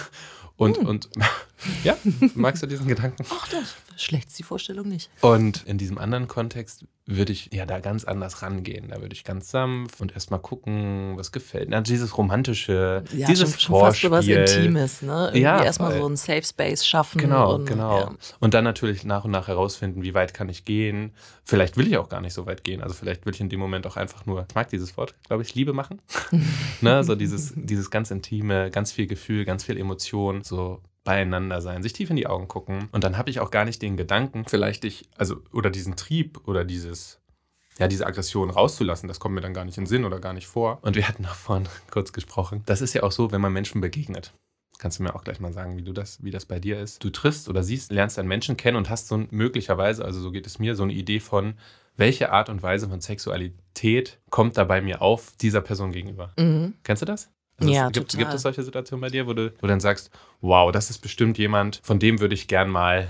Und, 0.57 0.79
und 0.79 1.09
ja, 1.85 1.97
magst 2.35 2.63
du 2.63 2.67
diesen 2.67 2.87
Gedanken? 2.87 3.25
Ach, 3.31 3.49
das 3.49 3.75
schlecht 3.97 4.37
die 4.39 4.43
Vorstellung 4.43 4.89
nicht. 4.89 5.09
Und 5.23 5.65
in 5.67 5.79
diesem 5.79 5.97
anderen 5.97 6.29
Kontext 6.29 6.85
würde 7.05 7.33
ich 7.33 7.51
ja 7.53 7.67
da 7.67 7.81
ganz 7.81 8.05
anders 8.05 8.43
rangehen. 8.43 8.89
Da 8.91 9.01
würde 9.01 9.15
ich 9.15 9.25
ganz 9.25 9.51
sanft 9.51 10.01
und 10.01 10.13
erstmal 10.13 10.41
gucken, 10.41 11.15
was 11.17 11.33
gefällt. 11.33 11.69
Na, 11.69 11.81
dieses 11.81 12.17
romantische, 12.17 13.03
Ja, 13.13 13.27
dieses 13.27 13.61
schon, 13.61 13.75
schon 13.77 13.81
fast 13.81 14.01
so 14.01 14.11
was 14.11 14.25
Vorspiel. 14.25 14.37
Intimes, 14.37 15.03
ne? 15.03 15.27
Irgendwie 15.27 15.41
Ja, 15.41 15.65
erstmal 15.65 15.99
so 15.99 16.07
einen 16.07 16.17
Safe 16.17 16.45
Space 16.45 16.87
schaffen. 16.87 17.21
Genau, 17.21 17.57
und, 17.57 17.67
genau. 17.67 17.99
Ja. 17.99 18.13
Und 18.39 18.55
dann 18.55 18.63
natürlich 18.63 19.05
nach 19.05 19.25
und 19.25 19.33
nach 19.33 19.49
herausfinden, 19.49 20.03
wie 20.03 20.15
weit 20.15 20.33
kann 20.33 20.49
ich 20.49 20.65
gehen. 20.65 21.13
Vielleicht 21.45 21.77
will 21.77 21.89
ich 21.89 21.97
auch 21.97 22.09
gar 22.09 22.21
nicht 22.21 22.35
so 22.35 22.47
weit 22.47 22.63
gehen. 22.63 22.83
Also 22.83 22.95
vielleicht 22.95 23.27
will 23.27 23.35
ich 23.35 23.41
in 23.41 23.49
dem 23.49 23.59
Moment 23.59 23.85
auch 23.87 23.97
einfach 23.97 24.25
nur, 24.27 24.47
ich 24.49 24.55
mag 24.55 24.69
dieses 24.69 24.97
Wort, 24.97 25.15
glaube 25.27 25.43
ich, 25.43 25.55
Liebe 25.57 25.73
machen. 25.73 26.01
ne? 26.81 27.03
So 27.03 27.17
dieses, 27.17 27.53
dieses 27.57 27.91
ganz 27.91 28.13
intime, 28.13 28.71
ganz 28.71 28.93
viel 28.93 29.09
Gefühl, 29.09 29.45
ganz 29.45 29.65
viel 29.65 29.77
Emotion, 29.77 30.43
so 30.45 30.81
beieinander 31.05 31.61
sein, 31.61 31.83
sich 31.83 31.93
tief 31.93 32.11
in 32.11 32.17
die 32.17 32.27
Augen 32.27 32.49
gucken. 32.49 32.89
Und 32.93 33.05
dann 33.05 33.17
habe 33.17 33.31
ich 33.31 33.41
auch 33.41 33.51
gar 33.51 33.65
nicht 33.65 33.83
den 33.83 33.97
Gedanken, 33.97 34.45
vielleicht 34.47 34.85
ich, 34.85 35.09
also, 35.17 35.37
oder 35.53 35.71
diesen 35.71 35.97
Trieb 35.97 36.47
oder 36.47 36.65
dieses, 36.65 37.21
ja, 37.79 37.89
diese 37.89 38.07
Aggression 38.07 38.51
rauszulassen, 38.51 39.09
das 39.09 39.21
kommt 39.21 39.35
mir 39.35 39.41
dann 39.41 39.55
gar 39.55 39.65
nicht 39.65 39.77
in 39.79 39.85
den 39.85 39.89
Sinn 39.89 40.05
oder 40.05 40.21
gar 40.21 40.33
nicht 40.33 40.47
vor. 40.47 40.79
Und 40.83 40.97
wir 40.97 41.09
hatten 41.09 41.27
auch 41.27 41.35
vorhin 41.35 41.69
kurz 41.91 42.13
gesprochen. 42.13 42.63
Das 42.67 42.81
ist 42.81 42.95
ja 42.95 43.03
auch 43.03 43.13
so, 43.13 43.33
wenn 43.33 43.41
man 43.41 43.53
Menschen 43.53 43.81
begegnet. 43.81 44.33
Kannst 44.79 44.99
du 44.99 45.05
mir 45.05 45.15
auch 45.15 45.23
gleich 45.23 45.39
mal 45.39 45.53
sagen, 45.53 45.77
wie 45.77 45.83
du 45.83 45.93
das, 45.93 46.25
wie 46.25 46.31
das 46.31 46.45
bei 46.45 46.59
dir 46.59 46.81
ist? 46.81 47.05
Du 47.05 47.11
triffst 47.11 47.49
oder 47.49 47.63
siehst, 47.63 47.93
lernst 47.93 48.19
einen 48.19 48.29
Menschen 48.29 48.57
kennen 48.57 48.77
und 48.77 48.91
hast 48.91 49.07
so 49.07 49.17
ein, 49.17 49.29
möglicherweise, 49.31 50.05
also 50.05 50.21
so 50.21 50.33
geht 50.33 50.47
es 50.47 50.59
mir, 50.59 50.75
so 50.75 50.83
eine 50.83 50.93
Idee 50.93 51.21
von, 51.21 51.55
welche 51.97 52.33
Art 52.33 52.49
und 52.49 52.63
Weise 52.63 52.89
von 52.89 53.01
Sexualität 53.01 54.19
kommt 54.31 54.57
da 54.57 54.65
bei 54.65 54.81
mir 54.81 55.03
auf 55.03 55.37
dieser 55.41 55.61
Person 55.61 55.93
gegenüber. 55.93 56.33
Mhm. 56.39 56.75
Kennst 56.83 57.03
du 57.03 57.07
das? 57.07 57.31
Ja, 57.69 57.87
es, 57.87 57.93
gibt, 57.93 58.11
total. 58.11 58.25
gibt 58.25 58.35
es 58.35 58.43
solche 58.43 58.63
Situationen 58.63 59.01
bei 59.01 59.09
dir, 59.09 59.27
wo 59.27 59.33
du, 59.33 59.53
wo 59.53 59.63
du 59.63 59.69
dann 59.69 59.81
sagst, 59.81 60.11
wow, 60.41 60.73
das 60.73 60.91
ist 60.91 60.99
bestimmt 60.99 61.39
jemand, 61.39 61.81
von 61.83 61.99
dem 61.99 62.21
würde 62.21 62.35
ich 62.35 62.49
gern 62.49 62.71
mal 62.71 63.09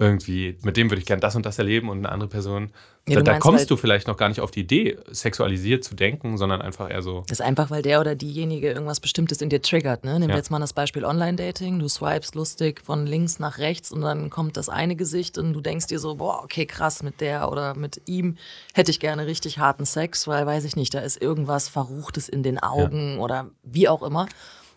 irgendwie, 0.00 0.56
mit 0.62 0.76
dem 0.78 0.90
würde 0.90 1.00
ich 1.00 1.06
gern 1.06 1.20
das 1.20 1.36
und 1.36 1.44
das 1.46 1.58
erleben 1.58 1.90
und 1.90 1.98
eine 1.98 2.08
andere 2.10 2.28
Person, 2.30 2.70
Ja, 3.06 3.16
da, 3.16 3.22
da 3.34 3.38
kommst 3.38 3.60
weil- 3.60 3.66
du 3.66 3.76
vielleicht 3.76 4.08
noch 4.08 4.16
gar 4.16 4.28
nicht 4.30 4.40
auf 4.40 4.50
die 4.50 4.60
Idee, 4.60 4.96
sexualisiert 5.10 5.84
zu 5.84 5.94
denken, 5.94 6.38
sondern 6.38 6.62
einfach 6.62 6.90
eher 6.90 7.02
so, 7.02 7.22
Das 7.28 7.40
ist 7.40 7.44
einfach, 7.44 7.70
weil 7.70 7.82
der 7.82 8.00
oder 8.00 8.14
diejenige 8.14 8.68
irgendwas 8.72 8.98
Bestimmtes 9.00 9.42
in 9.42 9.50
dir 9.50 9.60
triggert. 9.60 10.04
Ne? 10.04 10.14
Nehmen 10.14 10.28
wir 10.28 10.30
Ja. 10.30 10.36
jetzt 10.36 10.50
mal 10.50 10.58
das 10.58 10.72
Beispiel 10.72 11.04
Online-Dating. 11.04 11.78
Du 11.78 11.88
swipest 11.88 12.34
lustig 12.34 12.80
von 12.82 13.06
links 13.06 13.38
nach 13.38 13.58
rechts 13.58 13.92
und 13.92 14.00
dann 14.00 14.30
kommt 14.30 14.56
das 14.56 14.68
eine 14.70 14.96
Gesicht 14.96 15.36
und 15.36 15.52
du 15.52 15.60
denkst 15.60 15.86
dir 15.88 15.98
so, 15.98 16.14
boah, 16.14 16.42
okay, 16.42 16.64
krass, 16.64 17.02
mit 17.02 17.20
der 17.20 17.52
oder 17.52 17.74
mit 17.74 18.00
ihm 18.06 18.36
hätte 18.74 18.90
ich 18.90 19.00
gerne 19.00 19.26
richtig 19.26 19.58
harten 19.58 19.84
Sex, 19.84 20.26
weil, 20.26 20.46
weiß 20.46 20.64
ich 20.64 20.76
nicht, 20.76 20.94
da 20.94 21.00
ist 21.00 21.20
irgendwas 21.20 21.68
Verruchtes 21.68 22.28
in 22.28 22.42
den 22.42 22.58
Augen 22.58 23.18
oder 23.18 23.50
wie 23.62 23.86
auch 23.88 24.02
immer. 24.02 24.26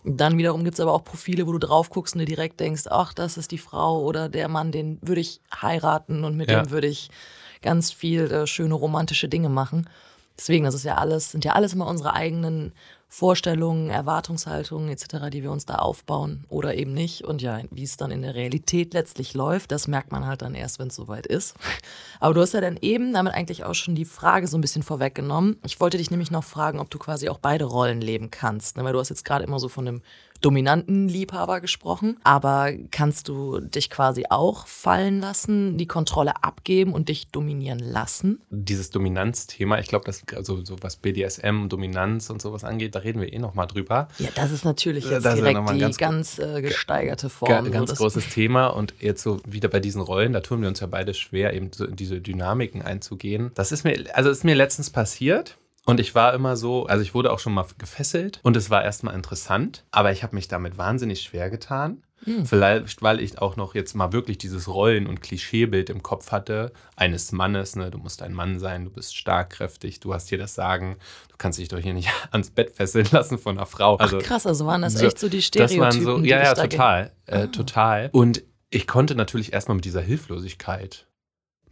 Dann 0.05 0.37
wiederum 0.37 0.63
gibt 0.63 0.73
es 0.75 0.79
aber 0.79 0.93
auch 0.93 1.03
Profile, 1.03 1.47
wo 1.47 1.53
du 1.53 1.59
drauf 1.59 1.89
guckst 1.89 2.15
und 2.15 2.19
dir 2.19 2.25
direkt 2.25 2.59
denkst, 2.59 2.83
ach, 2.89 3.13
das 3.13 3.37
ist 3.37 3.51
die 3.51 3.57
Frau 3.57 4.01
oder 4.01 4.27
der 4.29 4.49
Mann, 4.49 4.71
den 4.71 4.99
würde 5.01 5.21
ich 5.21 5.39
heiraten 5.61 6.23
und 6.25 6.35
mit 6.35 6.49
Ja. 6.49 6.61
dem 6.61 6.71
würde 6.71 6.87
ich 6.87 7.09
ganz 7.61 7.91
viel 7.91 8.29
äh, 8.31 8.47
schöne 8.47 8.73
romantische 8.73 9.29
Dinge 9.29 9.49
machen. 9.49 9.89
Deswegen, 10.37 10.65
das 10.65 10.75
ist 10.75 10.83
ja 10.83 10.95
alles, 10.95 11.31
sind 11.31 11.45
ja 11.45 11.53
alles 11.53 11.73
immer 11.73 11.87
unsere 11.87 12.13
eigenen 12.13 12.73
Vorstellungen, 13.07 13.91
Erwartungshaltungen 13.91 14.89
etc., 14.89 15.29
die 15.31 15.43
wir 15.43 15.51
uns 15.51 15.67
da 15.67 15.75
aufbauen 15.75 16.45
oder 16.49 16.73
eben 16.73 16.95
nicht. 16.95 17.23
Und 17.23 17.43
ja, 17.43 17.61
wie 17.69 17.83
es 17.83 17.95
dann 17.95 18.09
in 18.09 18.23
der 18.23 18.33
Realität 18.33 18.95
letztlich 18.95 19.35
läuft, 19.35 19.71
das 19.71 19.87
merkt 19.87 20.11
man 20.11 20.25
halt 20.25 20.41
dann 20.41 20.55
erst, 20.55 20.79
wenn 20.79 20.87
es 20.87 20.95
soweit 20.95 21.27
ist. 21.27 21.53
Aber 22.19 22.33
du 22.33 22.41
hast 22.41 22.55
ja 22.55 22.61
dann 22.61 22.75
eben 22.81 23.13
damit 23.13 23.35
eigentlich 23.35 23.65
auch 23.65 23.75
schon 23.75 23.93
die 23.93 24.05
Frage 24.05 24.47
so 24.47 24.57
ein 24.57 24.61
bisschen 24.61 24.81
vorweggenommen. 24.81 25.57
Ich 25.63 25.79
wollte 25.79 25.99
dich 25.99 26.09
nämlich 26.09 26.31
noch 26.31 26.43
fragen, 26.43 26.79
ob 26.79 26.89
du 26.89 26.97
quasi 26.97 27.29
auch 27.29 27.37
beide 27.37 27.65
Rollen 27.65 28.01
leben 28.01 28.31
kannst. 28.31 28.77
Ne? 28.77 28.83
Weil 28.83 28.93
du 28.93 28.99
hast 28.99 29.09
jetzt 29.09 29.25
gerade 29.25 29.43
immer 29.43 29.59
so 29.59 29.69
von 29.69 29.87
einem 29.87 30.01
dominanten 30.43 31.07
Liebhaber 31.07 31.61
gesprochen. 31.61 32.17
Aber 32.23 32.71
kannst 32.91 33.27
du 33.27 33.59
dich 33.59 33.89
quasi 33.89 34.25
auch 34.29 34.67
fallen 34.67 35.19
lassen, 35.19 35.77
die 35.77 35.87
Kontrolle 35.87 36.43
abgeben 36.43 36.93
und 36.93 37.09
dich 37.09 37.27
dominieren 37.27 37.79
lassen? 37.79 38.41
dieses 38.49 38.89
Dominanzthema, 38.91 39.79
ich 39.79 39.87
glaube, 39.87 40.05
das 40.05 40.23
also 40.35 40.63
so 40.63 40.75
was 40.81 40.95
BDSM, 40.97 41.67
Dominanz 41.69 42.29
und 42.29 42.41
sowas 42.41 42.63
angeht, 42.63 42.95
da 42.95 42.99
reden 42.99 43.21
wir 43.21 43.31
eh 43.31 43.39
noch 43.39 43.53
mal 43.53 43.65
drüber. 43.65 44.07
Ja, 44.19 44.29
das 44.35 44.51
ist 44.51 44.65
natürlich 44.65 45.05
jetzt 45.09 45.25
das 45.25 45.35
direkt 45.35 45.55
nochmal 45.55 45.75
die 45.75 45.81
ganz- 45.81 45.97
ganz, 45.97 46.39
äh, 46.39 46.61
gesteigerte 46.61 47.29
Form. 47.29 47.71
ganz 47.71 47.95
großes 47.95 48.29
Thema 48.29 48.67
und 48.67 48.93
jetzt 48.99 49.23
so 49.23 49.39
wieder 49.47 49.69
bei 49.69 49.79
diesen 49.79 50.01
Rollen, 50.01 50.33
da 50.33 50.41
tun 50.41 50.61
wir 50.61 50.67
uns 50.67 50.79
ja 50.79 50.87
beide 50.87 51.13
schwer, 51.13 51.53
eben 51.53 51.71
so 51.73 51.85
in 51.85 51.95
diese 51.95 52.19
Dynamiken 52.21 52.81
einzugehen. 52.81 53.51
Das 53.55 53.71
ist 53.71 53.83
mir, 53.83 54.03
also 54.13 54.29
ist 54.29 54.43
mir 54.43 54.55
letztens 54.55 54.89
passiert. 54.89 55.57
Und 55.85 55.99
ich 55.99 56.15
war 56.15 56.33
immer 56.33 56.55
so, 56.55 56.85
also 56.85 57.01
ich 57.03 57.13
wurde 57.13 57.31
auch 57.31 57.39
schon 57.39 57.53
mal 57.53 57.65
gefesselt 57.77 58.39
und 58.43 58.55
es 58.55 58.69
war 58.69 58.83
erstmal 58.83 59.15
interessant, 59.15 59.83
aber 59.91 60.11
ich 60.13 60.23
habe 60.23 60.35
mich 60.35 60.47
damit 60.47 60.77
wahnsinnig 60.77 61.21
schwer 61.21 61.49
getan. 61.49 62.03
Hm. 62.23 62.45
Vielleicht, 62.45 63.01
weil 63.01 63.19
ich 63.19 63.39
auch 63.41 63.57
noch 63.57 63.75
jetzt 63.75 63.93
mal 63.95 64.13
wirklich 64.13 64.37
dieses 64.37 64.69
Rollen- 64.69 65.07
und 65.07 65.19
Klischeebild 65.21 65.89
im 65.89 66.01
Kopf 66.01 66.31
hatte, 66.31 66.71
eines 66.95 67.33
Mannes, 67.33 67.75
ne? 67.75 67.91
du 67.91 67.97
musst 67.97 68.21
ein 68.21 68.31
Mann 68.33 68.59
sein, 68.59 68.85
du 68.85 68.91
bist 68.91 69.17
stark, 69.17 69.49
kräftig, 69.49 69.99
du 69.99 70.13
hast 70.13 70.29
hier 70.29 70.37
das 70.37 70.55
Sagen, 70.55 70.95
du 71.27 71.35
kannst 71.37 71.59
dich 71.59 71.67
doch 71.67 71.79
hier 71.79 71.93
nicht 71.93 72.07
ans 72.31 72.49
Bett 72.51 72.71
fesseln 72.73 73.05
lassen 73.11 73.37
von 73.37 73.57
einer 73.57 73.65
Frau. 73.65 73.97
Ach 73.99 74.17
krass, 74.19 74.47
also 74.47 74.65
waren 74.65 74.83
das 74.83 74.93
so- 74.93 75.05
echt 75.05 75.19
so 75.19 75.27
die 75.27 75.39
Das 75.39 75.45
Stereotypen? 75.47 75.81
waren 75.81 76.01
so, 76.01 76.17
ja, 76.19 76.41
ja, 76.43 76.53
total, 76.53 77.11
äh, 77.25 77.39
Ah. 77.39 77.47
total. 77.47 78.09
Und 78.13 78.41
ich 78.69 78.87
konnte 78.87 79.15
natürlich 79.15 79.51
erstmal 79.51 79.75
mit 79.75 79.83
dieser 79.83 80.01
Hilflosigkeit, 80.01 81.07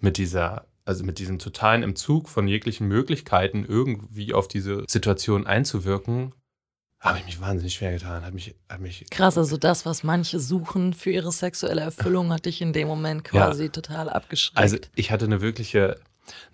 mit 0.01 0.17
dieser, 0.17 0.65
also 0.91 1.05
mit 1.05 1.19
diesem 1.19 1.39
totalen 1.39 1.83
Entzug 1.83 2.27
von 2.27 2.49
jeglichen 2.49 2.85
Möglichkeiten, 2.85 3.65
irgendwie 3.65 4.33
auf 4.33 4.49
diese 4.49 4.83
Situation 4.89 5.47
einzuwirken, 5.47 6.33
habe 6.99 7.17
ich 7.17 7.25
mich 7.25 7.39
wahnsinnig 7.39 7.73
schwer 7.73 7.93
getan. 7.93 8.25
Hat 8.25 8.33
mich, 8.33 8.53
hat 8.69 8.81
mich 8.81 9.05
Krass, 9.09 9.37
also 9.37 9.55
das, 9.57 9.85
was 9.85 10.03
manche 10.03 10.39
suchen 10.39 10.93
für 10.93 11.11
ihre 11.11 11.31
sexuelle 11.31 11.81
Erfüllung, 11.81 12.31
hat 12.33 12.45
dich 12.45 12.61
in 12.61 12.73
dem 12.73 12.89
Moment 12.89 13.25
Ja. 13.31 13.47
quasi 13.47 13.69
total 13.69 14.09
abgeschreckt. 14.09 14.57
Also 14.57 14.77
ich 14.95 15.11
hatte 15.11 15.25
eine 15.25 15.39
wirkliche, 15.41 15.97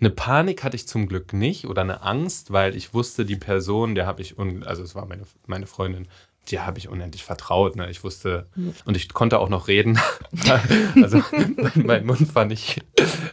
eine 0.00 0.10
Panik 0.10 0.62
hatte 0.62 0.76
ich 0.76 0.86
zum 0.86 1.08
Glück 1.08 1.32
nicht 1.32 1.66
oder 1.66 1.82
eine 1.82 2.02
Angst, 2.02 2.52
weil 2.52 2.76
ich 2.76 2.94
wusste, 2.94 3.26
die 3.26 3.36
Person, 3.36 3.96
der 3.96 4.06
habe 4.06 4.22
ich, 4.22 4.36
also 4.38 4.84
es 4.84 4.94
war 4.94 5.04
meine, 5.04 5.24
meine 5.46 5.66
Freundin, 5.66 6.06
die 6.50 6.60
habe 6.60 6.78
ich 6.78 6.88
unendlich 6.88 7.24
vertraut. 7.24 7.76
Ne? 7.76 7.90
Ich 7.90 8.04
wusste, 8.04 8.46
Hm. 8.54 8.74
und 8.84 8.96
ich 8.96 9.12
konnte 9.12 9.38
auch 9.38 9.48
noch 9.48 9.68
reden. 9.68 9.98
also 11.02 11.22
mein, 11.32 11.72
mein 11.86 12.06
Mund 12.06 12.34
war 12.34 12.44
nicht 12.44 12.82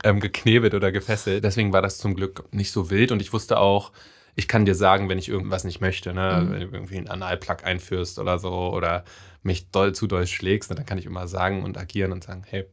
ähm, 0.04 0.20
geknebelt 0.20 0.74
oder 0.74 0.92
gefesselt. 0.92 1.44
Deswegen 1.44 1.74
war 1.74 1.82
das 1.82 1.98
zum 1.98 2.16
Glück 2.16 2.44
nicht 2.52 2.72
so 2.72 2.90
wild 2.90 3.12
und 3.12 3.22
ich 3.22 3.34
wusste 3.34 3.58
auch, 3.58 3.92
ich 4.36 4.48
kann 4.50 4.66
dir 4.66 4.76
sagen, 4.76 5.08
wenn 5.08 5.18
ich 5.18 5.30
irgendwas 5.30 5.64
nicht 5.64 5.80
möchte, 5.80 6.14
ne? 6.14 6.42
Mhm. 6.46 6.52
wenn 6.52 6.60
du 6.60 6.68
irgendwie 6.78 6.98
einen 6.98 7.08
Analplug 7.08 7.64
einführst 7.64 8.20
oder 8.20 8.38
so 8.38 8.52
oder 8.74 9.06
mich 9.44 9.70
doll 9.72 9.94
zu 9.94 10.08
doll 10.08 10.28
schlägst, 10.28 10.70
ne? 10.70 10.76
dann 10.76 10.86
kann 10.86 10.98
ich 10.98 11.06
immer 11.06 11.28
sagen 11.28 11.64
und 11.64 11.78
agieren 11.78 12.12
und 12.12 12.24
sagen, 12.24 12.44
hey, 12.46 12.66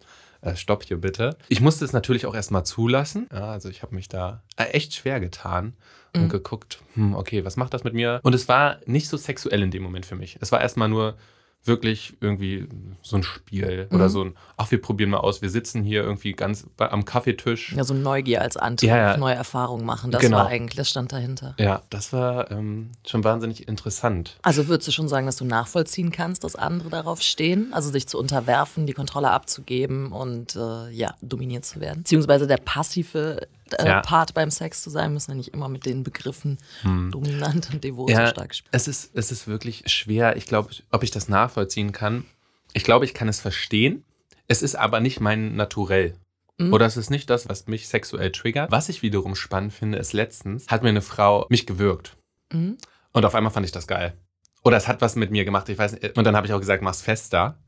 äh, 0.42 0.54
stopp 0.56 0.84
hier 0.84 0.98
bitte. 1.00 1.36
Ich 1.48 1.60
musste 1.60 1.84
es 1.84 1.92
natürlich 1.92 2.26
auch 2.26 2.34
erstmal 2.34 2.64
zulassen. 2.64 3.28
Ja, 3.32 3.50
also 3.52 3.68
ich 3.68 3.82
habe 3.82 3.94
mich 3.94 4.08
da 4.08 4.42
äh, 4.56 4.64
echt 4.64 4.94
schwer 4.94 5.18
getan 5.20 5.74
und 6.14 6.24
Mhm. 6.24 6.28
geguckt, 6.28 6.82
hm, 6.94 7.14
okay, 7.14 7.44
was 7.44 7.56
macht 7.56 7.72
das 7.72 7.84
mit 7.84 7.94
mir? 7.94 8.20
Und 8.22 8.34
es 8.34 8.46
war 8.48 8.78
nicht 8.84 9.08
so 9.08 9.16
sexuell 9.16 9.62
in 9.62 9.70
dem 9.70 9.82
Moment 9.82 10.04
für 10.04 10.14
mich. 10.16 10.36
Es 10.40 10.52
war 10.52 10.60
erstmal 10.60 10.88
nur 10.90 11.16
wirklich 11.64 12.14
irgendwie 12.20 12.66
so 13.02 13.16
ein 13.16 13.22
Spiel 13.22 13.86
oder 13.92 14.04
Mhm. 14.06 14.08
so 14.08 14.24
ein, 14.24 14.36
ach, 14.56 14.70
wir 14.72 14.80
probieren 14.82 15.10
mal 15.10 15.18
aus, 15.18 15.42
wir 15.42 15.50
sitzen 15.50 15.82
hier 15.84 16.02
irgendwie 16.02 16.32
ganz 16.32 16.66
bei, 16.76 16.90
am 16.90 17.04
Kaffeetisch. 17.04 17.72
Ja, 17.76 17.84
so 17.84 17.94
Neugier 17.94 18.42
als 18.42 18.56
Antrieb, 18.56 18.88
Ja, 18.88 18.96
ja. 19.12 19.16
neue 19.16 19.34
Erfahrungen 19.36 19.84
machen. 19.86 20.10
Das 20.10 20.20
Genau. 20.22 20.38
war 20.38 20.46
eigentlich, 20.48 20.76
das 20.76 20.90
stand 20.90 21.12
dahinter. 21.12 21.54
Ja, 21.58 21.82
das 21.90 22.12
war 22.12 22.50
ähm, 22.50 22.90
schon 23.06 23.22
wahnsinnig 23.22 23.68
interessant. 23.68 24.38
Also 24.42 24.66
würdest 24.66 24.88
du 24.88 24.92
schon 24.92 25.06
sagen, 25.08 25.26
dass 25.26 25.36
du 25.36 25.44
nachvollziehen 25.44 26.10
kannst, 26.10 26.42
dass 26.42 26.56
andere 26.56 26.88
darauf 26.90 27.22
stehen? 27.22 27.72
Also 27.72 27.90
sich 27.90 28.08
zu 28.08 28.18
unterwerfen, 28.18 28.86
die 28.86 28.92
Kontrolle 28.92 29.30
abzugeben 29.30 30.10
und 30.10 30.56
äh, 30.56 30.90
ja, 30.90 31.14
dominiert 31.22 31.64
zu 31.64 31.80
werden? 31.80 31.98
Beziehungsweise 32.02 32.48
der 32.48 32.56
passive 32.56 33.46
äh, 33.78 33.86
Ja. 33.86 34.00
Part 34.00 34.34
beim 34.34 34.50
Sex 34.50 34.82
zu 34.82 34.90
sein, 34.90 35.12
müssen 35.12 35.30
ja 35.32 35.36
nicht 35.36 35.48
immer 35.54 35.68
mit 35.68 35.84
den 35.86 36.02
Begriffen 36.02 36.58
dominant 36.84 37.70
und 37.72 37.82
devot 37.84 38.10
so 38.10 38.16
Hm. 38.16 38.22
Ja, 38.24 38.30
stark 38.30 38.54
spielen. 38.54 38.70
es 38.72 38.88
ist, 38.88 39.10
es 39.14 39.32
ist 39.32 39.46
wirklich 39.46 39.84
schwer. 39.86 40.36
Ich 40.36 40.46
glaube, 40.46 40.70
ob 40.90 41.02
ich 41.02 41.10
das 41.10 41.28
nachvollziehen 41.28 41.92
kann. 41.92 42.24
Ich 42.72 42.84
glaube, 42.84 43.04
ich 43.04 43.14
kann 43.14 43.28
es 43.28 43.40
verstehen. 43.40 44.04
Es 44.48 44.62
ist 44.62 44.74
aber 44.74 45.00
nicht 45.00 45.20
mein 45.20 45.56
Naturell. 45.56 46.14
Mhm. 46.58 46.72
Oder 46.72 46.86
es 46.86 46.96
ist 46.96 47.10
nicht 47.10 47.30
das, 47.30 47.48
was 47.48 47.66
mich 47.66 47.88
sexuell 47.88 48.32
triggert. 48.32 48.70
Was 48.70 48.88
ich 48.88 49.02
wiederum 49.02 49.34
spannend 49.34 49.72
finde, 49.72 49.98
ist 49.98 50.12
letztens 50.12 50.68
hat 50.68 50.82
mir 50.82 50.88
eine 50.90 51.02
Frau 51.02 51.46
mich 51.48 51.66
gewürgt. 51.66 52.16
Mhm. 52.52 52.76
Und 53.12 53.24
auf 53.24 53.34
einmal 53.34 53.52
fand 53.52 53.66
ich 53.66 53.72
das 53.72 53.86
geil. 53.86 54.14
Oder 54.64 54.76
es 54.76 54.88
hat 54.88 55.00
was 55.00 55.16
mit 55.16 55.30
mir 55.30 55.44
gemacht, 55.44 55.68
ich 55.68 55.78
weiß 55.78 55.92
nicht. 55.92 56.16
Und 56.16 56.24
dann 56.24 56.36
habe 56.36 56.46
ich 56.46 56.52
auch 56.52 56.60
gesagt, 56.60 56.82
mach's 56.82 57.02
fester. 57.02 57.58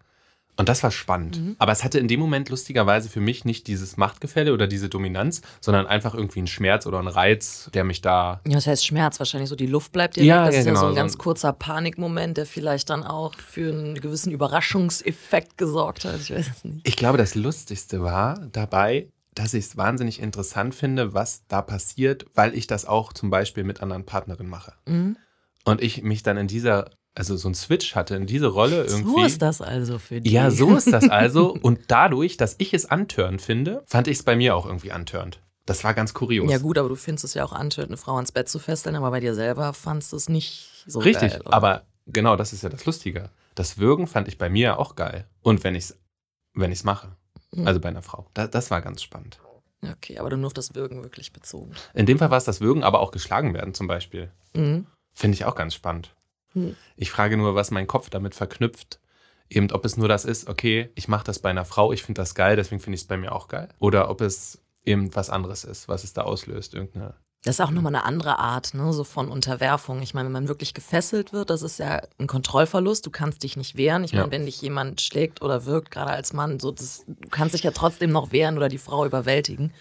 Und 0.56 0.68
das 0.68 0.82
war 0.82 0.90
spannend. 0.90 1.40
Mhm. 1.40 1.56
Aber 1.58 1.73
es 1.73 1.82
hatte 1.82 1.99
in 1.99 2.06
dem 2.06 2.20
Moment 2.20 2.49
lustigerweise 2.49 3.08
für 3.08 3.20
mich 3.20 3.44
nicht 3.44 3.66
dieses 3.66 3.96
Machtgefälle 3.96 4.52
oder 4.52 4.66
diese 4.66 4.88
Dominanz, 4.88 5.42
sondern 5.61 5.87
einfach 5.87 6.14
irgendwie 6.14 6.42
ein 6.42 6.46
Schmerz 6.46 6.87
oder 6.87 7.00
ein 7.00 7.08
Reiz, 7.08 7.70
der 7.75 7.84
mich 7.84 8.02
da. 8.02 8.40
Ja, 8.46 8.54
das 8.54 8.66
heißt 8.66 8.87
Schmerz 8.87 9.18
wahrscheinlich 9.18 9.50
so, 9.50 9.56
die 9.56 9.66
Luft 9.66 9.92
bleibt 9.92 10.16
dir 10.16 10.25
Ja, 10.25 10.42
weg. 10.42 10.46
Das 10.46 10.54
ja, 10.54 10.61
ist 10.61 10.66
ja 10.66 10.75
so 10.75 10.80
genau, 10.80 10.92
ein 10.92 10.96
ganz 10.96 11.18
kurzer 11.18 11.52
Panikmoment, 11.52 12.37
der 12.37 12.46
vielleicht 12.46 12.90
dann 12.90 13.02
auch 13.02 13.34
für 13.34 13.73
einen 13.73 14.00
gewissen 14.00 14.32
Überraschungseffekt 14.32 15.58
gesorgt 15.58 16.04
hat. 16.04 16.20
Ich 16.20 16.30
weiß 16.32 16.50
es 16.56 16.64
nicht. 16.64 16.87
Ich 16.87 16.96
glaube, 16.96 17.18
das 17.18 17.34
Lustigste 17.34 18.02
war 18.02 18.38
dabei, 18.52 19.08
dass 19.34 19.54
ich 19.54 19.64
es 19.64 19.76
wahnsinnig 19.76 20.20
interessant 20.20 20.75
finde, 20.75 21.14
was 21.14 21.46
da 21.49 21.62
passiert, 21.62 22.26
weil 22.34 22.54
ich 22.54 22.66
das 22.66 22.84
auch 22.84 23.12
zum 23.12 23.30
Beispiel 23.30 23.64
mit 23.64 23.82
anderen 23.82 24.06
Partnerinnen 24.06 24.50
mache. 24.50 24.75
Mhm. 24.87 25.16
Und 25.64 25.82
ich 25.82 26.02
mich 26.02 26.23
dann 26.23 26.37
in 26.37 26.46
dieser, 26.46 26.90
also 27.14 27.37
so 27.37 27.49
ein 27.49 27.54
Switch 27.54 27.94
hatte, 27.94 28.16
in 28.16 28.26
diese 28.26 28.47
Rolle 28.49 28.85
irgendwie. 28.85 29.11
So 29.21 29.25
ist 29.25 29.42
das 29.42 29.61
also 29.61 29.99
für 29.99 30.21
die. 30.21 30.30
Ja, 30.30 30.50
so 30.50 30.76
ist 30.76 30.92
das 30.92 31.09
also. 31.09 31.54
Und 31.54 31.80
dadurch, 31.88 32.37
dass 32.37 32.56
ich 32.59 32.75
es 32.75 32.87
antörend 32.87 33.40
finde, 33.42 33.83
fand 33.87 34.09
ich 34.09 34.18
es 34.18 34.23
bei 34.23 34.37
mir 34.37 34.56
auch 34.56 34.66
irgendwie 34.66 34.92
antörend. 34.92 35.40
Das 35.66 35.83
war 35.85 35.94
ganz 35.94 36.12
kurios. 36.12 36.50
Ja 36.50 36.59
gut, 36.59 36.76
aber 36.76 36.88
du 36.88 36.97
findest 36.97 37.25
es 37.25 37.35
ja 37.35 37.44
auch 37.44 37.52
antörend, 37.52 37.90
eine 37.90 37.97
Frau 37.97 38.16
ans 38.16 38.33
Bett 38.33 38.49
zu 38.49 38.59
fesseln, 38.59 38.97
aber 38.97 39.11
bei 39.11 39.21
dir 39.21 39.35
selber 39.35 39.73
fandst 39.73 40.12
du 40.12 40.16
es 40.16 40.28
nicht 40.28 40.85
so 40.87 40.99
Richtig, 40.99 41.33
geil. 41.33 41.42
aber 41.47 41.85
genau 42.06 42.37
das 42.37 42.52
ist 42.52 42.62
ja 42.62 42.68
das 42.68 42.85
Lustige. 42.85 43.30
Das 43.54 43.78
Würgen 43.78 44.06
fand 44.06 44.28
ich 44.28 44.37
bei 44.37 44.50
mir 44.50 44.78
auch 44.78 44.94
geil. 44.97 45.26
Und 45.42 45.64
wenn 45.64 45.75
ich 45.75 45.85
es 45.85 45.99
wenn 46.52 46.71
ich's 46.71 46.85
mache, 46.85 47.09
Mhm. 47.52 47.66
also 47.66 47.80
bei 47.80 47.88
einer 47.88 48.02
Frau. 48.02 48.26
Da, 48.35 48.47
das 48.49 48.71
war 48.71 48.80
ganz 48.83 49.00
spannend. 49.02 49.38
Okay, 49.83 50.18
aber 50.18 50.35
nur 50.37 50.47
auf 50.49 50.54
das 50.54 50.75
Würgen 50.75 51.02
wirklich 51.02 51.33
bezogen. 51.33 51.73
In 51.92 52.06
dem 52.06 52.18
Fall 52.18 52.30
war 52.30 52.38
es 52.38 52.44
das 52.44 52.61
Würgen, 52.61 52.83
aber 52.83 53.00
auch 53.00 53.11
geschlagen 53.11 53.54
werden 53.54 53.75
zum 53.75 53.87
Beispiel. 53.87 54.30
Mhm. 54.54 54.87
Finde 55.14 55.37
ich 55.37 55.44
auch 55.44 55.54
ganz 55.54 55.75
spannend. 55.75 56.14
Hm. 56.54 56.76
Ich 56.96 57.11
frage 57.11 57.37
nur, 57.37 57.54
was 57.54 57.70
mein 57.70 57.87
Kopf 57.87 58.11
damit 58.11 58.34
verknüpft. 58.34 59.00
Eben, 59.50 59.70
ob 59.73 59.84
es 59.84 59.96
nur 59.96 60.08
das 60.08 60.25
ist, 60.25 60.49
okay, 60.49 60.90
ich 60.94 61.06
mache 61.06 61.25
das 61.25 61.38
bei 61.38 61.50
einer 61.50 61.66
Frau, 61.66 61.92
ich 61.92 62.02
finde 62.02 62.20
das 62.23 62.34
geil, 62.34 62.56
deswegen 62.56 62.80
finde 62.80 62.94
ich 62.94 63.02
es 63.02 63.06
bei 63.06 63.16
mir 63.18 63.32
auch 63.32 63.49
geil. 63.49 63.68
Oder 63.78 64.08
ob 64.08 64.20
es 64.23 64.58
eben 64.84 65.14
was 65.14 65.28
anderes 65.30 65.64
ist, 65.64 65.87
was 65.88 66.02
es 66.02 66.12
da 66.14 66.23
auslöst. 66.23 66.75
Irgendeine. 66.75 67.14
Das 67.44 67.56
ist 67.56 67.61
auch 67.61 67.70
nochmal 67.70 67.94
eine 67.94 68.04
andere 68.06 68.38
Art, 68.38 68.73
ne, 68.73 68.90
so 68.94 69.04
von 69.04 69.28
Unterwerfung. 69.28 70.00
Ich 70.00 70.14
meine, 70.14 70.26
wenn 70.26 70.32
man 70.32 70.49
wirklich 70.49 70.73
gefesselt 70.73 71.34
wird, 71.34 71.50
das 71.50 71.61
ist 71.61 71.78
ja 71.78 72.00
ein 72.18 72.26
Kontrollverlust. 72.26 73.04
Du 73.04 73.11
kannst 73.11 73.42
dich 73.42 73.58
nicht 73.58 73.76
wehren. 73.76 74.02
Ich 74.02 74.12
meine, 74.14 74.25
Ja. 74.26 74.30
wenn 74.30 74.46
dich 74.46 74.62
jemand 74.62 75.02
schlägt 75.02 75.42
oder 75.42 75.66
wirkt, 75.66 75.90
gerade 75.90 76.12
als 76.12 76.32
Mann, 76.32 76.58
so 76.58 76.70
das, 76.70 77.04
du 77.06 77.28
kannst 77.28 77.54
dich 77.54 77.62
ja 77.62 77.70
trotzdem 77.73 78.11
noch 78.11 78.32
wehren 78.32 78.56
oder 78.56 78.70
die 78.70 78.78
Frau 78.78 79.04
überwältigen. 79.04 79.75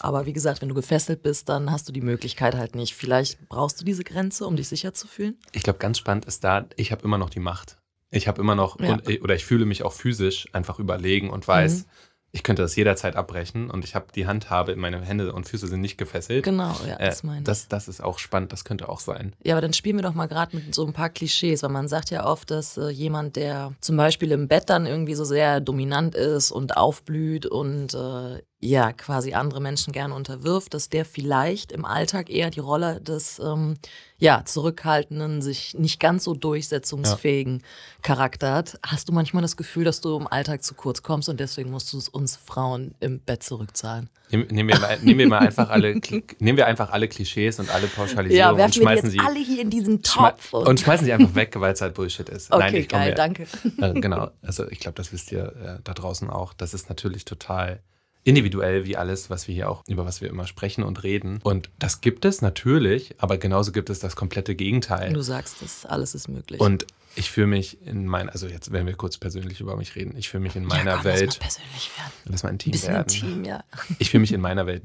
Aber 0.00 0.26
wie 0.26 0.32
gesagt, 0.32 0.62
wenn 0.62 0.68
du 0.68 0.74
gefesselt 0.74 1.22
bist, 1.22 1.48
dann 1.48 1.70
hast 1.70 1.88
du 1.88 1.92
die 1.92 2.00
Möglichkeit 2.00 2.54
halt 2.54 2.74
nicht. 2.74 2.94
Vielleicht 2.94 3.48
brauchst 3.48 3.80
du 3.80 3.84
diese 3.84 4.04
Grenze, 4.04 4.46
um 4.46 4.56
dich 4.56 4.68
sicher 4.68 4.94
zu 4.94 5.06
fühlen. 5.06 5.36
Ich 5.52 5.62
glaube, 5.62 5.78
ganz 5.78 5.98
spannend 5.98 6.24
ist 6.24 6.44
da, 6.44 6.66
ich 6.76 6.92
habe 6.92 7.02
immer 7.04 7.18
noch 7.18 7.30
die 7.30 7.40
Macht. 7.40 7.78
Ich 8.10 8.26
habe 8.28 8.40
immer 8.40 8.54
noch, 8.54 8.80
Ja. 8.80 8.92
und, 8.94 9.22
oder 9.22 9.34
ich 9.34 9.44
fühle 9.44 9.66
mich 9.66 9.82
auch 9.82 9.92
physisch 9.92 10.48
einfach 10.54 10.78
überlegen 10.78 11.28
und 11.30 11.46
weiß, 11.46 11.80
Mhm. 11.80 11.84
ich 12.32 12.42
könnte 12.42 12.62
das 12.62 12.76
jederzeit 12.76 13.16
abbrechen 13.16 13.70
und 13.70 13.84
ich 13.84 13.94
habe 13.94 14.06
die 14.14 14.26
Handhabe, 14.26 14.76
meine 14.76 15.00
Hände 15.02 15.32
und 15.32 15.46
Füße 15.48 15.66
sind 15.66 15.80
nicht 15.80 15.98
gefesselt. 15.98 16.44
Genau, 16.44 16.74
ja, 16.86 16.96
Äh, 16.98 17.06
das 17.10 17.22
meine 17.22 17.40
ich. 17.40 17.44
das, 17.44 17.68
das 17.68 17.88
ist 17.88 18.02
auch 18.02 18.18
spannend, 18.18 18.52
das 18.52 18.64
könnte 18.64 18.88
auch 18.88 19.00
sein. 19.00 19.34
Ja, 19.44 19.54
aber 19.54 19.60
dann 19.62 19.72
spielen 19.72 19.96
wir 19.96 20.02
doch 20.02 20.14
mal 20.14 20.26
gerade 20.26 20.56
mit 20.56 20.74
so 20.74 20.86
ein 20.86 20.92
paar 20.94 21.08
Klischees, 21.10 21.62
weil 21.62 21.70
man 21.70 21.88
sagt 21.88 22.10
ja 22.10 22.24
oft, 22.26 22.50
dass 22.50 22.76
äh, 22.78 22.88
jemand, 22.88 23.36
der 23.36 23.74
zum 23.80 23.96
Beispiel 23.96 24.30
im 24.32 24.46
Bett 24.48 24.70
dann 24.70 24.86
irgendwie 24.86 25.14
so 25.14 25.24
sehr 25.24 25.60
dominant 25.60 26.14
ist 26.14 26.50
und 26.50 26.76
aufblüht 26.76 27.44
und 27.46 27.92
äh, 27.94 28.42
ja, 28.60 28.92
quasi 28.92 29.34
andere 29.34 29.60
Menschen 29.60 29.92
gerne 29.92 30.14
unterwirft, 30.14 30.74
dass 30.74 30.88
der 30.88 31.04
vielleicht 31.04 31.70
im 31.70 31.84
Alltag 31.84 32.28
eher 32.28 32.50
die 32.50 32.58
Rolle 32.58 33.00
des 33.00 33.38
ähm, 33.38 33.76
ja, 34.18 34.44
zurückhaltenden, 34.44 35.42
sich 35.42 35.74
nicht 35.78 36.00
ganz 36.00 36.24
so 36.24 36.34
durchsetzungsfähigen 36.34 37.62
Charakter 38.02 38.52
hat. 38.52 38.80
Hast 38.84 39.08
du 39.08 39.12
manchmal 39.12 39.42
das 39.42 39.56
Gefühl, 39.56 39.84
dass 39.84 40.00
du 40.00 40.16
im 40.16 40.26
Alltag 40.26 40.64
zu 40.64 40.74
kurz 40.74 41.04
kommst 41.04 41.28
und 41.28 41.38
deswegen 41.38 41.70
musst 41.70 41.92
du 41.92 41.98
es 41.98 42.08
uns 42.08 42.34
Frauen 42.34 42.96
im 42.98 43.20
Bett 43.20 43.44
zurückzahlen? 43.44 44.10
Nehmen, 44.30 44.68
wir, 44.68 44.80
mal, 44.80 44.98
nehmen, 45.02 45.18
wir 45.20 45.28
mal 45.28 45.38
einfach 45.38 45.70
alle, 45.70 45.94
nehmen 46.40 46.58
wir 46.58 46.66
einfach 46.66 46.90
alle 46.90 47.06
Klischees 47.06 47.60
und 47.60 47.70
alle 47.70 47.86
Pauschalisierungen 47.86 48.54
und 48.54 48.58
wir 48.58 48.66
die 48.66 48.80
schmeißen 48.80 49.08
sie 49.08 49.20
alle 49.20 49.38
hier 49.38 49.62
in 49.62 49.70
diesen 49.70 50.02
Topf. 50.02 50.52
und 50.52 50.80
schmeißen 50.80 51.06
sie 51.06 51.12
einfach 51.12 51.36
weg, 51.36 51.54
weil 51.58 51.74
es 51.74 51.80
halt 51.80 51.94
Bullshit 51.94 52.28
ist. 52.28 52.52
okay, 52.52 52.64
Nein, 52.64 52.74
ich 52.74 52.88
geil, 52.88 53.14
danke. 53.14 53.46
Äh, 53.80 53.92
genau, 54.00 54.30
also 54.42 54.68
ich 54.68 54.80
glaube, 54.80 54.96
das 54.96 55.12
wisst 55.12 55.30
ihr 55.30 55.44
äh, 55.44 55.80
da 55.84 55.94
draußen 55.94 56.28
auch. 56.28 56.54
Das 56.54 56.74
ist 56.74 56.88
natürlich 56.88 57.24
total 57.24 57.80
individuell 58.24 58.84
wie 58.84 58.96
alles, 58.96 59.30
was 59.30 59.48
wir 59.48 59.54
hier 59.54 59.70
auch, 59.70 59.82
über 59.88 60.04
was 60.04 60.20
wir 60.20 60.28
immer 60.28 60.46
sprechen 60.46 60.84
und 60.84 61.02
reden. 61.02 61.40
Und 61.42 61.70
das 61.78 62.00
gibt 62.00 62.24
es 62.24 62.42
natürlich, 62.42 63.14
aber 63.18 63.38
genauso 63.38 63.72
gibt 63.72 63.90
es 63.90 64.00
das 64.00 64.16
komplette 64.16 64.54
Gegenteil. 64.54 65.12
Du 65.12 65.22
sagst 65.22 65.62
es, 65.62 65.86
alles 65.86 66.14
ist 66.14 66.28
möglich. 66.28 66.60
Und 66.60 66.86
ich 67.14 67.30
fühle 67.30 67.46
mich 67.48 67.84
in 67.86 68.06
meiner, 68.06 68.32
also 68.32 68.46
jetzt 68.46 68.70
werden 68.70 68.86
wir 68.86 68.94
kurz 68.94 69.18
persönlich 69.18 69.60
über 69.60 69.76
mich 69.76 69.96
reden, 69.96 70.16
ich 70.16 70.28
fühle 70.28 70.42
mich 70.42 70.56
in 70.56 70.64
meiner 70.64 70.90
ja, 70.92 70.96
komm, 70.96 71.04
Welt, 71.06 71.20
Lass 71.26 71.38
mal 71.38 71.44
persönlich 71.46 71.90
werden. 71.96 72.12
lass 72.26 72.42
mal 72.42 72.48
Ein 72.50 72.54
intim 72.54 72.72
bisschen 72.72 72.94
werden. 72.94 73.14
intim, 73.14 73.44
ja. 73.44 73.64
Ich 73.98 74.10
fühle 74.10 74.20
mich 74.20 74.32
in 74.32 74.40
meiner 74.40 74.66
Welt 74.66 74.82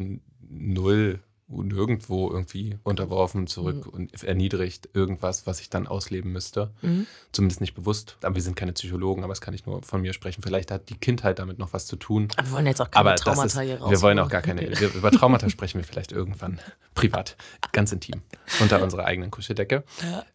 null 0.49 1.19
nirgendwo 1.61 2.29
irgendwie 2.31 2.77
unterworfen, 2.83 3.45
zurück 3.47 3.85
und 3.85 4.23
erniedrigt, 4.23 4.89
irgendwas, 4.93 5.45
was 5.45 5.59
ich 5.59 5.69
dann 5.69 5.85
ausleben 5.87 6.31
müsste. 6.31 6.71
Mhm. 6.81 7.05
Zumindest 7.31 7.61
nicht 7.61 7.73
bewusst. 7.75 8.17
Aber 8.23 8.35
wir 8.35 8.41
sind 8.41 8.55
keine 8.55 8.73
Psychologen, 8.73 9.23
aber 9.23 9.31
das 9.31 9.41
kann 9.41 9.53
ich 9.53 9.65
nur 9.65 9.83
von 9.83 10.01
mir 10.01 10.13
sprechen. 10.13 10.41
Vielleicht 10.41 10.71
hat 10.71 10.89
die 10.89 10.95
Kindheit 10.97 11.39
damit 11.39 11.59
noch 11.59 11.73
was 11.73 11.85
zu 11.85 11.95
tun. 11.95 12.29
Aber 12.37 12.47
wir 12.47 12.51
wollen 12.53 12.65
jetzt 12.65 12.81
auch 12.81 12.89
keine 12.89 13.09
Aber 13.11 13.15
Traumata 13.17 13.45
ist, 13.45 13.59
hier 13.59 13.79
raus. 13.79 13.91
wir 13.91 14.01
wollen 14.01 14.19
auch 14.19 14.29
gar 14.29 14.41
keine, 14.41 14.65
über 14.65 15.11
Traumata 15.11 15.49
sprechen 15.49 15.77
wir 15.79 15.85
vielleicht 15.85 16.11
irgendwann 16.11 16.59
privat, 16.95 17.35
ganz 17.71 17.91
intim, 17.91 18.21
unter 18.61 18.81
unserer 18.81 19.05
eigenen 19.05 19.29
Kuscheldecke. 19.29 19.83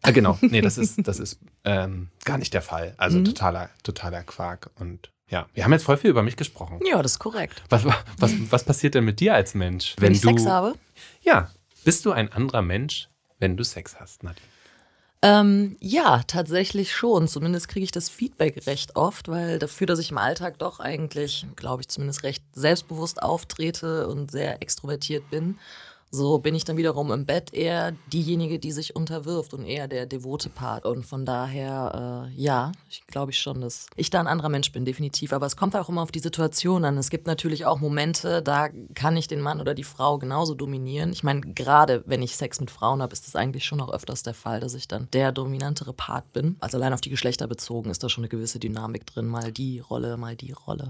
Äh, 0.03 0.13
genau, 0.13 0.37
nee, 0.41 0.61
das 0.61 0.77
ist, 0.77 1.07
das 1.07 1.19
ist 1.19 1.39
ähm, 1.65 2.09
gar 2.25 2.37
nicht 2.37 2.53
der 2.53 2.61
Fall. 2.61 2.93
Also 2.97 3.19
Mhm. 3.19 3.25
totaler, 3.25 3.69
totaler 3.83 4.23
Quark. 4.23 4.69
Und 4.79 5.09
ja, 5.29 5.47
wir 5.53 5.63
haben 5.63 5.73
jetzt 5.73 5.83
voll 5.83 5.97
viel 5.97 6.09
über 6.09 6.23
mich 6.23 6.35
gesprochen. 6.37 6.79
Ja, 6.85 7.01
das 7.01 7.13
ist 7.13 7.19
korrekt. 7.19 7.61
Was, 7.69 7.85
was, 7.85 8.31
was 8.49 8.63
passiert 8.63 8.95
denn 8.95 9.05
mit 9.05 9.19
dir 9.19 9.33
als 9.35 9.53
Mensch, 9.53 9.95
Wenn, 9.97 10.07
wenn, 10.07 10.11
ich 10.13 10.21
du 10.21 10.29
Sex 10.29 10.45
habe? 10.45 10.75
ja, 11.21 11.49
bist 11.83 12.05
du 12.05 12.11
ein 12.11 12.31
anderer 12.31 12.61
Mensch, 12.61 13.09
wenn 13.39 13.55
du 13.55 13.63
Sex 13.63 13.99
hast, 13.99 14.23
Nadine? 14.23 14.45
Ähm, 15.21 15.75
ja, 15.81 16.21
tatsächlich 16.27 16.95
schon. 16.95 17.27
Zumindest 17.27 17.67
kriege 17.67 17.83
ich 17.83 17.91
das 17.91 18.09
Feedback 18.09 18.65
recht 18.67 18.95
oft, 18.95 19.27
weil 19.27 19.59
dafür, 19.59 19.85
dass 19.85 19.99
ich 19.99 20.11
im 20.11 20.17
Alltag 20.17 20.57
doch 20.59 20.79
eigentlich, 20.79 21.45
glaube 21.57 21.81
ich, 21.81 21.89
zumindest 21.89 22.23
recht 22.23 22.43
selbstbewusst 22.53 23.21
auftrete 23.21 24.07
und 24.07 24.31
sehr 24.31 24.61
extrovertiert 24.61 25.29
bin, 25.29 25.59
so 26.11 26.39
bin 26.39 26.55
ich 26.55 26.65
dann 26.65 26.77
wiederum 26.77 27.11
im 27.11 27.25
Bett 27.25 27.53
eher 27.53 27.93
diejenige, 28.11 28.57
die 28.57 28.71
sich 28.71 28.95
unterwirft 28.95 29.53
und 29.53 29.65
eher 29.65 29.87
der 29.87 30.05
devote 30.05 30.49
Part. 30.49 30.85
Und 30.85 31.05
von 31.05 31.25
daher, 31.25 32.27
äh, 32.27 32.41
ja, 32.41 32.71
ich 32.89 33.05
glaube 33.05 33.31
ich 33.31 33.39
schon, 33.39 33.61
dass 33.61 33.85
ich 33.95 34.09
da 34.09 34.19
ein 34.19 34.27
anderer 34.27 34.49
Mensch 34.49 34.71
bin, 34.71 34.85
definitiv. 34.85 35.33
Aber 35.33 35.45
es 35.45 35.55
kommt 35.55 35.75
auch 35.75 35.87
immer 35.87 36.01
auf 36.01 36.11
die 36.11 36.19
Situation 36.19 36.83
an. 36.83 36.97
Es 36.97 37.09
gibt 37.09 37.27
natürlich 37.27 37.65
auch 37.65 37.79
Momente, 37.79 38.41
da 38.41 38.69
kann 38.95 39.17
ich 39.17 39.27
den 39.27 39.41
Mann 39.41 39.61
oder 39.61 39.75
die 39.75 39.83
Frau 39.83 40.17
genauso 40.17 40.55
dominieren. 40.55 41.11
Ich 41.11 41.23
meine, 41.23 41.41
gerade 41.41 42.03
wenn 42.07 42.23
ich 42.23 42.35
Sex 42.35 42.59
mit 42.59 42.71
Frauen 42.71 43.01
habe, 43.01 43.13
ist 43.13 43.27
das 43.27 43.35
eigentlich 43.35 43.65
schon 43.65 43.81
auch 43.81 43.93
öfters 43.93 44.23
der 44.23 44.33
Fall, 44.33 44.59
dass 44.59 44.73
ich 44.73 44.87
dann 44.87 45.07
der 45.13 45.31
dominantere 45.31 45.93
Part 45.93 46.33
bin. 46.33 46.55
Also 46.59 46.77
allein 46.77 46.93
auf 46.93 47.01
die 47.01 47.11
Geschlechter 47.11 47.47
bezogen 47.47 47.91
ist 47.91 48.03
da 48.03 48.09
schon 48.09 48.23
eine 48.23 48.29
gewisse 48.29 48.59
Dynamik 48.59 49.05
drin. 49.05 49.27
Mal 49.27 49.51
die 49.51 49.79
Rolle, 49.79 50.17
mal 50.17 50.35
die 50.35 50.53
Rolle. 50.53 50.89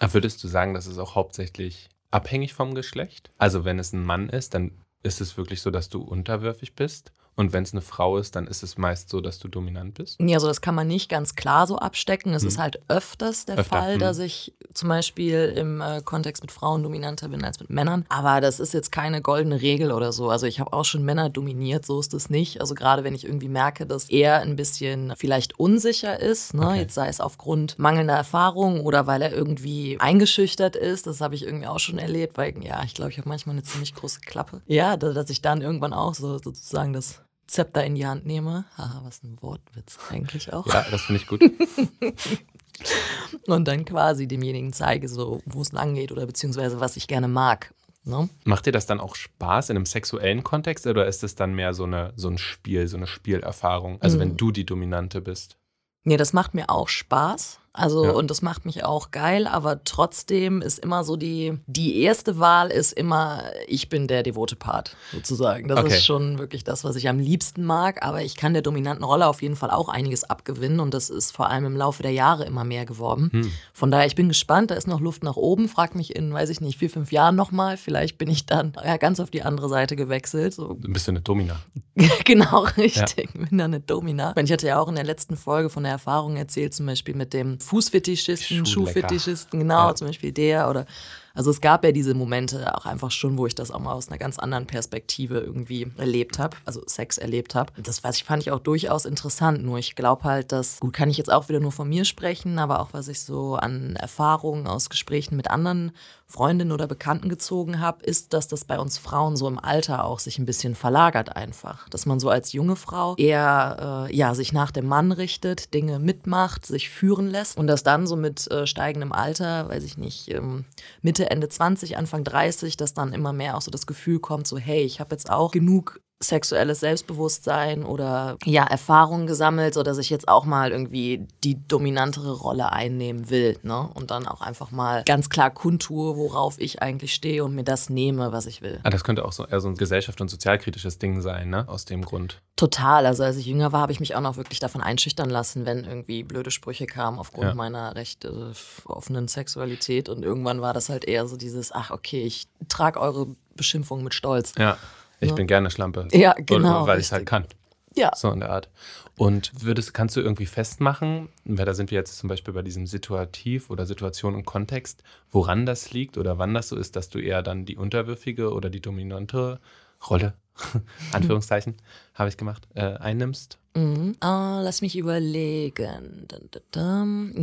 Würdest 0.00 0.42
du 0.42 0.48
sagen, 0.48 0.74
das 0.74 0.86
ist 0.86 0.98
auch 0.98 1.14
hauptsächlich 1.14 1.88
abhängig 2.12 2.54
vom 2.54 2.74
Geschlecht? 2.74 3.32
Also 3.38 3.64
wenn 3.64 3.78
es 3.78 3.92
ein 3.92 4.04
Mann 4.04 4.28
ist, 4.28 4.54
dann 4.54 4.72
ist 5.02 5.20
es 5.20 5.36
wirklich 5.36 5.60
so, 5.60 5.70
dass 5.70 5.88
du 5.88 6.02
unterwürfig 6.02 6.74
bist? 6.74 7.12
Und 7.34 7.52
wenn 7.52 7.62
es 7.62 7.72
eine 7.72 7.80
Frau 7.80 8.18
ist, 8.18 8.36
dann 8.36 8.46
ist 8.46 8.62
es 8.62 8.76
meist 8.76 9.08
so, 9.08 9.22
dass 9.22 9.38
du 9.38 9.48
dominant 9.48 9.94
bist? 9.94 10.20
Ja, 10.20 10.36
also 10.36 10.48
das 10.48 10.60
kann 10.60 10.74
man 10.74 10.86
nicht 10.86 11.08
ganz 11.08 11.34
klar 11.34 11.66
so 11.66 11.78
abstecken. 11.78 12.34
Es 12.34 12.42
hm. 12.42 12.48
ist 12.48 12.58
halt 12.58 12.80
öfters 12.88 13.46
der 13.46 13.56
Öfter, 13.56 13.76
Fall, 13.76 13.92
hm. 13.94 14.00
dass 14.00 14.18
ich 14.18 14.52
zum 14.74 14.90
Beispiel 14.90 15.54
im 15.56 15.80
äh, 15.80 16.02
Kontext 16.04 16.42
mit 16.42 16.52
Frauen 16.52 16.82
dominanter 16.82 17.28
bin 17.28 17.42
als 17.42 17.58
mit 17.58 17.70
Männern. 17.70 18.04
Aber 18.10 18.40
das 18.42 18.60
ist 18.60 18.74
jetzt 18.74 18.92
keine 18.92 19.22
goldene 19.22 19.62
Regel 19.62 19.92
oder 19.92 20.12
so. 20.12 20.28
Also 20.28 20.46
ich 20.46 20.60
habe 20.60 20.72
auch 20.74 20.84
schon 20.84 21.04
Männer 21.04 21.30
dominiert, 21.30 21.86
so 21.86 21.98
ist 22.00 22.12
es 22.12 22.28
nicht. 22.28 22.60
Also 22.60 22.74
gerade 22.74 23.02
wenn 23.02 23.14
ich 23.14 23.24
irgendwie 23.24 23.48
merke, 23.48 23.86
dass 23.86 24.10
er 24.10 24.40
ein 24.40 24.56
bisschen 24.56 25.14
vielleicht 25.16 25.58
unsicher 25.58 26.20
ist, 26.20 26.52
ne? 26.52 26.66
Okay. 26.66 26.80
jetzt 26.80 26.94
sei 26.94 27.08
es 27.08 27.20
aufgrund 27.20 27.78
mangelnder 27.78 28.14
Erfahrung 28.14 28.80
oder 28.80 29.06
weil 29.06 29.22
er 29.22 29.32
irgendwie 29.32 29.98
eingeschüchtert 29.98 30.76
ist, 30.76 31.06
das 31.06 31.20
habe 31.22 31.34
ich 31.34 31.44
irgendwie 31.44 31.66
auch 31.66 31.78
schon 31.78 31.98
erlebt, 31.98 32.36
weil 32.36 32.54
ja, 32.62 32.82
ich 32.84 32.94
glaube, 32.94 33.10
ich 33.10 33.18
habe 33.18 33.28
manchmal 33.28 33.54
eine 33.54 33.62
ziemlich 33.62 33.94
große 33.94 34.20
Klappe. 34.20 34.60
Ja, 34.66 34.96
dass 34.96 35.30
ich 35.30 35.40
dann 35.40 35.62
irgendwann 35.62 35.92
auch 35.92 36.14
so 36.14 36.38
sozusagen 36.38 36.92
das 36.92 37.22
Zepter 37.52 37.84
in 37.84 37.94
die 37.94 38.06
Hand 38.06 38.24
nehme. 38.24 38.64
Haha, 38.78 39.02
was 39.04 39.22
ein 39.22 39.36
Wortwitz 39.42 39.98
eigentlich 40.10 40.54
auch. 40.54 40.66
Ja, 40.66 40.86
das 40.90 41.02
finde 41.02 41.20
ich 41.20 41.26
gut. 41.26 41.42
und 43.46 43.68
dann 43.68 43.84
quasi 43.84 44.26
demjenigen 44.26 44.72
zeige, 44.72 45.06
so, 45.06 45.42
wo 45.44 45.60
es 45.60 45.72
lang 45.72 45.94
geht 45.94 46.12
oder 46.12 46.24
beziehungsweise 46.24 46.80
was 46.80 46.96
ich 46.96 47.08
gerne 47.08 47.28
mag. 47.28 47.74
Ne? 48.04 48.30
Macht 48.44 48.64
dir 48.64 48.72
das 48.72 48.86
dann 48.86 49.00
auch 49.00 49.14
Spaß 49.14 49.68
in 49.68 49.76
einem 49.76 49.84
sexuellen 49.84 50.42
Kontext 50.42 50.86
oder 50.86 51.06
ist 51.06 51.22
es 51.22 51.34
dann 51.34 51.54
mehr 51.54 51.74
so, 51.74 51.84
eine, 51.84 52.14
so 52.16 52.28
ein 52.28 52.38
Spiel, 52.38 52.88
so 52.88 52.96
eine 52.96 53.06
Spielerfahrung? 53.06 54.00
Also 54.00 54.16
mhm. 54.16 54.20
wenn 54.20 54.36
du 54.38 54.50
die 54.50 54.64
Dominante 54.64 55.20
bist? 55.20 55.58
Nee, 56.04 56.16
das 56.16 56.32
macht 56.32 56.54
mir 56.54 56.70
auch 56.70 56.88
Spaß. 56.88 57.60
Also, 57.74 58.04
ja. 58.04 58.10
und 58.10 58.30
das 58.30 58.42
macht 58.42 58.66
mich 58.66 58.84
auch 58.84 59.12
geil, 59.12 59.46
aber 59.46 59.82
trotzdem 59.84 60.60
ist 60.60 60.78
immer 60.78 61.04
so 61.04 61.16
die, 61.16 61.58
die 61.66 62.02
erste 62.02 62.38
Wahl 62.38 62.70
ist 62.70 62.92
immer, 62.92 63.44
ich 63.66 63.88
bin 63.88 64.08
der 64.08 64.22
devote 64.22 64.56
Part, 64.56 64.94
sozusagen. 65.10 65.68
Das 65.68 65.78
okay. 65.78 65.88
ist 65.88 66.04
schon 66.04 66.38
wirklich 66.38 66.64
das, 66.64 66.84
was 66.84 66.96
ich 66.96 67.08
am 67.08 67.18
liebsten 67.18 67.64
mag, 67.64 68.04
aber 68.04 68.22
ich 68.22 68.36
kann 68.36 68.52
der 68.52 68.60
dominanten 68.60 69.04
Rolle 69.04 69.26
auf 69.26 69.40
jeden 69.40 69.56
Fall 69.56 69.70
auch 69.70 69.88
einiges 69.88 70.24
abgewinnen 70.24 70.80
und 70.80 70.92
das 70.92 71.08
ist 71.08 71.30
vor 71.30 71.48
allem 71.48 71.64
im 71.64 71.76
Laufe 71.76 72.02
der 72.02 72.12
Jahre 72.12 72.44
immer 72.44 72.64
mehr 72.64 72.84
geworden. 72.84 73.30
Hm. 73.32 73.52
Von 73.72 73.90
daher, 73.90 74.06
ich 74.06 74.16
bin 74.16 74.28
gespannt, 74.28 74.70
da 74.70 74.74
ist 74.74 74.86
noch 74.86 75.00
Luft 75.00 75.22
nach 75.22 75.36
oben. 75.36 75.70
Frag 75.70 75.94
mich 75.94 76.14
in, 76.14 76.30
weiß 76.30 76.50
ich 76.50 76.60
nicht, 76.60 76.78
vier, 76.78 76.90
fünf 76.90 77.10
Jahren 77.10 77.36
nochmal. 77.36 77.78
Vielleicht 77.78 78.18
bin 78.18 78.28
ich 78.28 78.44
dann 78.44 78.74
ja, 78.84 78.98
ganz 78.98 79.18
auf 79.18 79.30
die 79.30 79.42
andere 79.42 79.70
Seite 79.70 79.96
gewechselt. 79.96 80.52
So. 80.52 80.78
Ein 80.84 80.92
bisschen 80.92 81.16
eine 81.16 81.22
Domina. 81.22 81.56
genau, 82.26 82.66
richtig. 82.76 83.30
Ja. 83.34 83.46
Bin 83.46 83.58
dann 83.58 83.72
eine 83.72 83.80
Domina. 83.80 84.34
Ich 84.36 84.52
hatte 84.52 84.66
ja 84.66 84.78
auch 84.78 84.88
in 84.88 84.94
der 84.94 85.04
letzten 85.04 85.38
Folge 85.38 85.70
von 85.70 85.84
der 85.84 85.92
Erfahrung 85.92 86.36
erzählt, 86.36 86.74
zum 86.74 86.84
Beispiel 86.84 87.14
mit 87.14 87.32
dem 87.32 87.60
Fußfetischisten, 87.62 88.66
Schuhfetischisten, 88.66 89.60
genau, 89.60 89.88
ja. 89.88 89.94
zum 89.94 90.08
Beispiel 90.08 90.32
der 90.32 90.68
oder 90.68 90.86
also 91.34 91.50
es 91.50 91.60
gab 91.60 91.84
ja 91.84 91.92
diese 91.92 92.14
Momente 92.14 92.76
auch 92.76 92.84
einfach 92.84 93.10
schon, 93.10 93.38
wo 93.38 93.46
ich 93.46 93.54
das 93.54 93.70
auch 93.70 93.80
mal 93.80 93.92
aus 93.92 94.08
einer 94.08 94.18
ganz 94.18 94.38
anderen 94.38 94.66
Perspektive 94.66 95.38
irgendwie 95.38 95.90
erlebt 95.96 96.38
habe, 96.38 96.56
also 96.64 96.82
Sex 96.86 97.18
erlebt 97.18 97.54
habe. 97.54 97.72
Das 97.82 98.04
weiß 98.04 98.16
ich, 98.16 98.24
fand 98.24 98.42
ich 98.42 98.50
auch 98.50 98.58
durchaus 98.58 99.04
interessant. 99.04 99.64
Nur 99.64 99.78
ich 99.78 99.94
glaube 99.94 100.24
halt, 100.24 100.52
dass, 100.52 100.80
gut, 100.80 100.92
kann 100.92 101.10
ich 101.10 101.16
jetzt 101.16 101.32
auch 101.32 101.48
wieder 101.48 101.60
nur 101.60 101.72
von 101.72 101.88
mir 101.88 102.04
sprechen, 102.04 102.58
aber 102.58 102.80
auch 102.80 102.92
was 102.92 103.08
ich 103.08 103.20
so 103.20 103.54
an 103.56 103.96
Erfahrungen 103.96 104.66
aus 104.66 104.90
Gesprächen 104.90 105.36
mit 105.36 105.50
anderen 105.50 105.92
Freundinnen 106.32 106.72
oder 106.72 106.86
Bekannten 106.86 107.28
gezogen 107.28 107.80
habe, 107.80 108.04
ist, 108.04 108.32
dass 108.32 108.48
das 108.48 108.64
bei 108.64 108.78
uns 108.78 108.98
Frauen 108.98 109.36
so 109.36 109.48
im 109.48 109.58
Alter 109.58 110.04
auch 110.04 110.18
sich 110.18 110.38
ein 110.38 110.46
bisschen 110.46 110.74
verlagert 110.74 111.36
einfach. 111.36 111.88
Dass 111.88 112.04
man 112.04 112.20
so 112.20 112.28
als 112.28 112.52
junge 112.52 112.76
Frau 112.76 113.14
eher 113.16 114.08
äh, 114.10 114.14
ja, 114.14 114.34
sich 114.34 114.52
nach 114.52 114.70
dem 114.70 114.86
Mann 114.86 115.12
richtet, 115.12 115.72
Dinge 115.72 115.98
mitmacht, 115.98 116.66
sich 116.66 116.90
führen 116.90 117.28
lässt 117.28 117.56
und 117.56 117.68
dass 117.68 117.82
dann 117.82 118.06
so 118.06 118.16
mit 118.16 118.50
äh, 118.50 118.66
steigendem 118.66 119.12
Alter, 119.12 119.68
weiß 119.68 119.84
ich 119.84 119.96
nicht, 119.96 120.28
ähm, 120.30 120.64
Mitte 121.00 121.12
Mitte, 121.12 121.30
Ende 121.30 121.48
20, 121.48 121.98
Anfang 121.98 122.24
30, 122.24 122.76
dass 122.78 122.94
dann 122.94 123.12
immer 123.12 123.34
mehr 123.34 123.56
auch 123.56 123.60
so 123.60 123.70
das 123.70 123.86
Gefühl 123.86 124.18
kommt, 124.18 124.46
so 124.46 124.56
hey, 124.56 124.82
ich 124.82 124.98
habe 124.98 125.14
jetzt 125.14 125.30
auch 125.30 125.50
genug 125.50 126.00
sexuelles 126.22 126.80
Selbstbewusstsein 126.80 127.84
oder 127.84 128.36
ja, 128.44 128.64
Erfahrungen 128.64 129.26
gesammelt, 129.26 129.74
sodass 129.74 129.98
ich 129.98 130.10
jetzt 130.10 130.28
auch 130.28 130.44
mal 130.44 130.72
irgendwie 130.72 131.26
die 131.44 131.56
dominantere 131.66 132.32
Rolle 132.32 132.72
einnehmen 132.72 133.30
will. 133.30 133.58
Ne? 133.62 133.88
Und 133.94 134.10
dann 134.10 134.26
auch 134.26 134.40
einfach 134.40 134.70
mal 134.70 135.02
ganz 135.04 135.28
klar 135.28 135.50
kundtue, 135.50 136.16
worauf 136.16 136.58
ich 136.58 136.82
eigentlich 136.82 137.14
stehe 137.14 137.44
und 137.44 137.54
mir 137.54 137.64
das 137.64 137.90
nehme, 137.90 138.32
was 138.32 138.46
ich 138.46 138.62
will. 138.62 138.80
Ah, 138.82 138.90
das 138.90 139.04
könnte 139.04 139.24
auch 139.24 139.32
so 139.32 139.46
eher 139.46 139.60
so 139.60 139.68
ein 139.68 139.76
gesellschaft- 139.76 140.20
und 140.20 140.28
sozialkritisches 140.28 140.98
Ding 140.98 141.20
sein, 141.20 141.50
ne? 141.50 141.68
Aus 141.68 141.84
dem 141.84 142.04
Grund. 142.04 142.40
Total. 142.56 143.06
Also 143.06 143.24
als 143.24 143.36
ich 143.36 143.46
jünger 143.46 143.72
war, 143.72 143.80
habe 143.80 143.92
ich 143.92 144.00
mich 144.00 144.14
auch 144.14 144.20
noch 144.20 144.36
wirklich 144.36 144.60
davon 144.60 144.82
einschüchtern 144.82 145.30
lassen, 145.30 145.66
wenn 145.66 145.84
irgendwie 145.84 146.22
blöde 146.22 146.50
Sprüche 146.50 146.86
kamen 146.86 147.18
aufgrund 147.18 147.48
ja. 147.48 147.54
meiner 147.54 147.94
recht 147.96 148.24
äh, 148.24 148.52
offenen 148.84 149.28
Sexualität. 149.28 150.08
Und 150.08 150.22
irgendwann 150.22 150.60
war 150.60 150.72
das 150.72 150.88
halt 150.88 151.04
eher 151.04 151.26
so 151.26 151.36
dieses, 151.36 151.72
ach 151.72 151.90
okay, 151.90 152.22
ich 152.22 152.46
trage 152.68 153.00
eure 153.00 153.26
Beschimpfung 153.56 154.02
mit 154.04 154.14
Stolz. 154.14 154.54
Ja. 154.58 154.76
Ich 155.22 155.30
ja. 155.30 155.34
bin 155.34 155.46
gerne 155.46 155.70
Schlampe. 155.70 156.08
Ja, 156.12 156.34
genau. 156.34 156.86
Weil 156.86 156.98
ich 156.98 157.06
es 157.06 157.12
halt 157.12 157.26
kann. 157.26 157.46
Ja. 157.94 158.10
So 158.14 158.30
in 158.30 158.40
der 158.40 158.50
Art. 158.50 158.68
Und 159.16 159.52
würdest, 159.62 159.94
kannst 159.94 160.16
du 160.16 160.20
irgendwie 160.20 160.46
festmachen, 160.46 161.28
weil 161.44 161.66
da 161.66 161.74
sind 161.74 161.90
wir 161.90 161.98
jetzt 161.98 162.16
zum 162.16 162.28
Beispiel 162.28 162.54
bei 162.54 162.62
diesem 162.62 162.86
Situativ 162.86 163.70
oder 163.70 163.86
Situation 163.86 164.34
und 164.34 164.46
Kontext, 164.46 165.02
woran 165.30 165.66
das 165.66 165.92
liegt 165.92 166.16
oder 166.16 166.38
wann 166.38 166.54
das 166.54 166.68
so 166.68 166.76
ist, 166.76 166.96
dass 166.96 167.10
du 167.10 167.18
eher 167.18 167.42
dann 167.42 167.64
die 167.64 167.76
unterwürfige 167.76 168.52
oder 168.52 168.70
die 168.70 168.80
dominante 168.80 169.60
Rolle, 170.08 170.34
Anführungszeichen, 171.12 171.76
habe 172.14 172.30
ich 172.30 172.36
gemacht, 172.36 172.66
äh, 172.74 172.96
einnimmst? 172.96 173.58
Mhm. 173.74 174.16
Uh, 174.22 174.60
lass 174.60 174.82
mich 174.82 174.96
überlegen. 174.96 176.26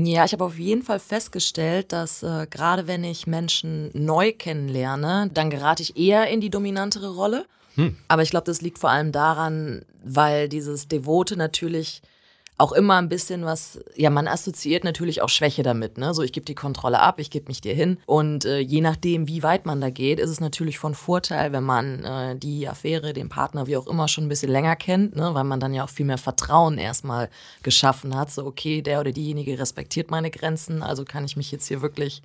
Ja, 0.06 0.26
ich 0.26 0.34
habe 0.34 0.44
auf 0.44 0.60
jeden 0.60 0.84
Fall 0.84 1.00
festgestellt, 1.00 1.92
dass 1.92 2.22
äh, 2.24 2.46
gerade 2.50 2.88
wenn 2.88 3.04
ich 3.04 3.26
Menschen 3.26 3.90
neu 3.94 4.34
kennenlerne, 4.34 5.30
dann 5.34 5.50
gerate 5.50 5.82
ich 5.82 5.98
eher 5.98 6.28
in 6.28 6.42
die 6.42 6.50
dominantere 6.50 7.16
Rolle. 7.16 7.46
Hm. 7.76 7.96
Aber 8.08 8.22
ich 8.22 8.30
glaube, 8.30 8.46
das 8.46 8.62
liegt 8.62 8.80
vor 8.80 8.90
allem 8.90 9.12
daran, 9.12 9.84
weil 10.04 10.50
dieses 10.50 10.88
Devote 10.88 11.38
natürlich 11.38 12.02
auch 12.60 12.74
immer 12.74 12.98
ein 12.98 13.08
bisschen 13.08 13.46
was, 13.46 13.80
ja, 13.96 14.10
man 14.10 14.28
assoziiert 14.28 14.84
natürlich 14.84 15.22
auch 15.22 15.30
Schwäche 15.30 15.64
damit, 15.64 15.98
ne? 15.98 16.14
So, 16.14 16.24
ich 16.24 16.34
gebe 16.34 16.46
die 16.46 16.56
Kontrolle 16.56 17.00
ab, 17.00 17.18
ich 17.20 17.32
gebe 17.32 17.48
mich 17.48 17.62
dir 17.62 17.74
hin. 17.74 17.98
Und 18.06 18.44
äh, 18.44 18.60
je 18.60 18.82
nachdem, 18.82 19.30
wie 19.30 19.44
weit 19.44 19.66
man 19.66 19.80
da 19.80 19.90
geht, 19.90 20.20
ist 20.20 20.30
es 20.30 20.42
natürlich 20.42 20.78
von 20.78 20.94
Vorteil, 20.94 21.54
wenn 21.54 21.64
man 21.64 22.04
äh, 22.04 22.36
die 22.36 22.68
Affäre, 22.68 23.14
den 23.14 23.30
Partner, 23.30 23.66
wie 23.68 23.78
auch 23.78 23.88
immer, 23.88 24.10
schon 24.10 24.26
ein 24.26 24.30
bisschen 24.30 24.52
länger 24.52 24.76
kennt, 24.76 25.16
ne? 25.16 25.34
Weil 25.34 25.46
man 25.46 25.62
dann 25.62 25.74
ja 25.74 25.86
auch 25.86 25.90
viel 25.90 26.06
mehr 26.06 26.18
Vertrauen 26.18 26.78
erstmal 26.78 27.30
geschaffen 27.64 28.14
hat. 28.14 28.30
So, 28.30 28.46
okay, 28.46 28.82
der 28.82 29.00
oder 29.00 29.14
diejenige 29.14 29.58
respektiert 29.58 30.12
meine 30.12 30.30
Grenzen, 30.30 30.84
also 30.84 31.06
kann 31.06 31.24
ich 31.24 31.38
mich 31.38 31.54
jetzt 31.54 31.68
hier 31.68 31.82
wirklich 31.82 32.22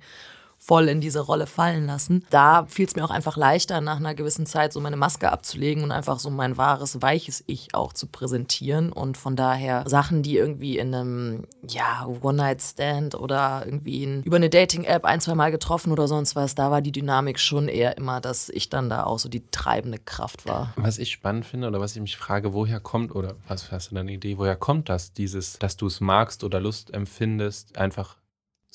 voll 0.57 0.89
in 0.89 0.99
diese 0.99 1.19
Rolle 1.19 1.47
fallen 1.47 1.85
lassen. 1.85 2.25
Da 2.29 2.65
fiel 2.65 2.87
es 2.87 2.95
mir 2.95 3.05
auch 3.05 3.11
einfach 3.11 3.37
leichter, 3.37 3.81
nach 3.81 3.97
einer 3.97 4.15
gewissen 4.15 4.45
Zeit 4.45 4.73
so 4.73 4.81
meine 4.81 4.97
Maske 4.97 5.31
abzulegen 5.31 5.83
und 5.83 5.91
einfach 5.91 6.19
so 6.19 6.29
mein 6.29 6.57
wahres, 6.57 7.01
weiches 7.01 7.43
Ich 7.47 7.75
auch 7.75 7.93
zu 7.93 8.07
präsentieren. 8.07 8.91
Und 8.91 9.17
von 9.17 9.35
daher 9.35 9.83
Sachen, 9.87 10.23
die 10.23 10.37
irgendwie 10.37 10.77
in 10.77 10.93
einem, 10.93 11.43
ja, 11.67 12.07
One-Night-Stand 12.21 13.15
oder 13.15 13.63
irgendwie 13.65 14.03
in, 14.03 14.23
über 14.23 14.37
eine 14.37 14.49
Dating-App 14.49 15.05
ein, 15.05 15.21
zwei 15.21 15.35
Mal 15.35 15.51
getroffen 15.51 15.91
oder 15.91 16.07
sonst 16.07 16.35
was, 16.35 16.55
da 16.55 16.71
war 16.71 16.81
die 16.81 16.91
Dynamik 16.91 17.39
schon 17.39 17.67
eher 17.67 17.97
immer, 17.97 18.19
dass 18.21 18.49
ich 18.49 18.69
dann 18.69 18.89
da 18.89 19.03
auch 19.03 19.19
so 19.19 19.29
die 19.29 19.43
treibende 19.51 19.99
Kraft 19.99 20.47
war. 20.47 20.73
Was 20.77 20.97
ich 20.97 21.11
spannend 21.11 21.45
finde 21.45 21.67
oder 21.67 21.79
was 21.79 21.95
ich 21.95 22.01
mich 22.01 22.17
frage, 22.17 22.53
woher 22.53 22.79
kommt 22.79 23.13
oder 23.13 23.35
was 23.47 23.71
hast 23.71 23.91
du 23.91 23.95
da 23.95 24.01
eine 24.01 24.13
Idee, 24.13 24.37
woher 24.37 24.55
kommt 24.55 24.89
das, 24.89 25.13
dieses, 25.13 25.59
dass 25.59 25.77
du 25.77 25.87
es 25.87 26.01
magst 26.01 26.43
oder 26.43 26.59
Lust 26.59 26.93
empfindest, 26.93 27.77
einfach 27.77 28.17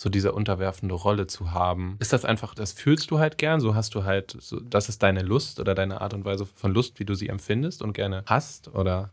so 0.01 0.09
diese 0.09 0.33
unterwerfende 0.33 0.95
Rolle 0.95 1.27
zu 1.27 1.51
haben. 1.51 1.97
Ist 1.99 2.15
das 2.15 2.25
einfach, 2.25 2.55
das 2.55 2.73
fühlst 2.73 3.11
du 3.11 3.19
halt 3.19 3.37
gern, 3.37 3.61
so 3.61 3.75
hast 3.75 3.95
du 3.95 4.05
halt, 4.05 4.35
so, 4.41 4.59
das 4.59 4.89
ist 4.89 5.03
deine 5.03 5.21
Lust 5.21 5.61
oder 5.61 5.75
deine 5.75 6.01
Art 6.01 6.15
und 6.15 6.25
Weise 6.25 6.47
von 6.47 6.73
Lust, 6.73 6.99
wie 6.99 7.05
du 7.05 7.13
sie 7.13 7.29
empfindest 7.29 7.83
und 7.83 7.93
gerne 7.93 8.23
hast 8.25 8.69
oder 8.69 9.13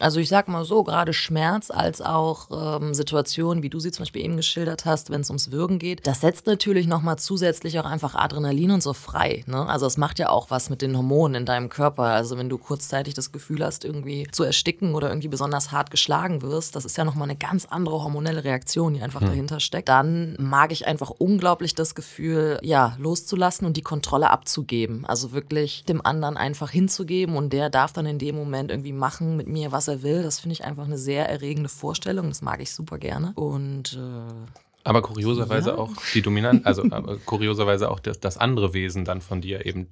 also 0.00 0.20
ich 0.20 0.28
sag 0.28 0.48
mal 0.48 0.64
so, 0.64 0.84
gerade 0.84 1.12
Schmerz 1.12 1.70
als 1.70 2.00
auch 2.00 2.80
ähm, 2.80 2.94
Situationen, 2.94 3.62
wie 3.62 3.70
du 3.70 3.80
sie 3.80 3.90
zum 3.90 4.02
Beispiel 4.02 4.24
eben 4.24 4.36
geschildert 4.36 4.84
hast, 4.84 5.10
wenn 5.10 5.22
es 5.22 5.30
ums 5.30 5.50
Würgen 5.50 5.78
geht, 5.78 6.06
das 6.06 6.20
setzt 6.20 6.46
natürlich 6.46 6.86
nochmal 6.86 7.18
zusätzlich 7.18 7.78
auch 7.80 7.84
einfach 7.84 8.14
Adrenalin 8.14 8.70
und 8.70 8.82
so 8.82 8.92
frei. 8.92 9.44
Ne? 9.46 9.66
Also 9.66 9.86
es 9.86 9.96
macht 9.96 10.18
ja 10.18 10.28
auch 10.30 10.50
was 10.50 10.70
mit 10.70 10.82
den 10.82 10.96
Hormonen 10.96 11.34
in 11.34 11.46
deinem 11.46 11.68
Körper. 11.68 12.04
Also 12.04 12.38
wenn 12.38 12.48
du 12.48 12.58
kurzzeitig 12.58 13.14
das 13.14 13.32
Gefühl 13.32 13.64
hast, 13.64 13.84
irgendwie 13.84 14.26
zu 14.30 14.44
ersticken 14.44 14.94
oder 14.94 15.08
irgendwie 15.08 15.28
besonders 15.28 15.72
hart 15.72 15.90
geschlagen 15.90 16.42
wirst, 16.42 16.76
das 16.76 16.84
ist 16.84 16.96
ja 16.96 17.04
nochmal 17.04 17.28
eine 17.28 17.38
ganz 17.38 17.66
andere 17.66 18.02
hormonelle 18.04 18.44
Reaktion, 18.44 18.94
die 18.94 19.02
einfach 19.02 19.20
hm. 19.20 19.28
dahinter 19.28 19.60
steckt. 19.60 19.88
Dann 19.88 20.36
mag 20.38 20.70
ich 20.70 20.86
einfach 20.86 21.10
unglaublich 21.10 21.74
das 21.74 21.94
Gefühl, 21.94 22.58
ja, 22.62 22.96
loszulassen 22.98 23.66
und 23.66 23.76
die 23.76 23.82
Kontrolle 23.82 24.30
abzugeben. 24.30 25.04
Also 25.06 25.32
wirklich 25.32 25.84
dem 25.84 26.04
anderen 26.04 26.36
einfach 26.36 26.70
hinzugeben 26.70 27.36
und 27.36 27.52
der 27.52 27.70
darf 27.70 27.92
dann 27.92 28.06
in 28.06 28.18
dem 28.18 28.36
Moment 28.36 28.70
irgendwie 28.70 28.92
machen, 28.92 29.23
machen 29.24 29.36
mit 29.36 29.48
mir, 29.48 29.72
was 29.72 29.88
er 29.88 30.02
will. 30.02 30.22
Das 30.22 30.40
finde 30.40 30.54
ich 30.54 30.64
einfach 30.64 30.84
eine 30.84 30.98
sehr 30.98 31.28
erregende 31.28 31.68
Vorstellung. 31.68 32.28
Das 32.28 32.42
mag 32.42 32.60
ich 32.60 32.72
super 32.72 32.98
gerne. 32.98 33.32
Und 33.34 33.94
äh, 33.94 34.60
aber 34.84 35.00
kurioserweise 35.02 35.70
ja. 35.70 35.78
auch 35.78 35.90
die 36.12 36.20
Dominant, 36.20 36.66
also 36.66 36.82
kurioserweise 37.24 37.90
auch 37.90 38.00
das, 38.00 38.20
das, 38.20 38.36
andere 38.36 38.74
Wesen 38.74 39.06
dann 39.06 39.22
von 39.22 39.40
dir 39.40 39.64
eben 39.64 39.88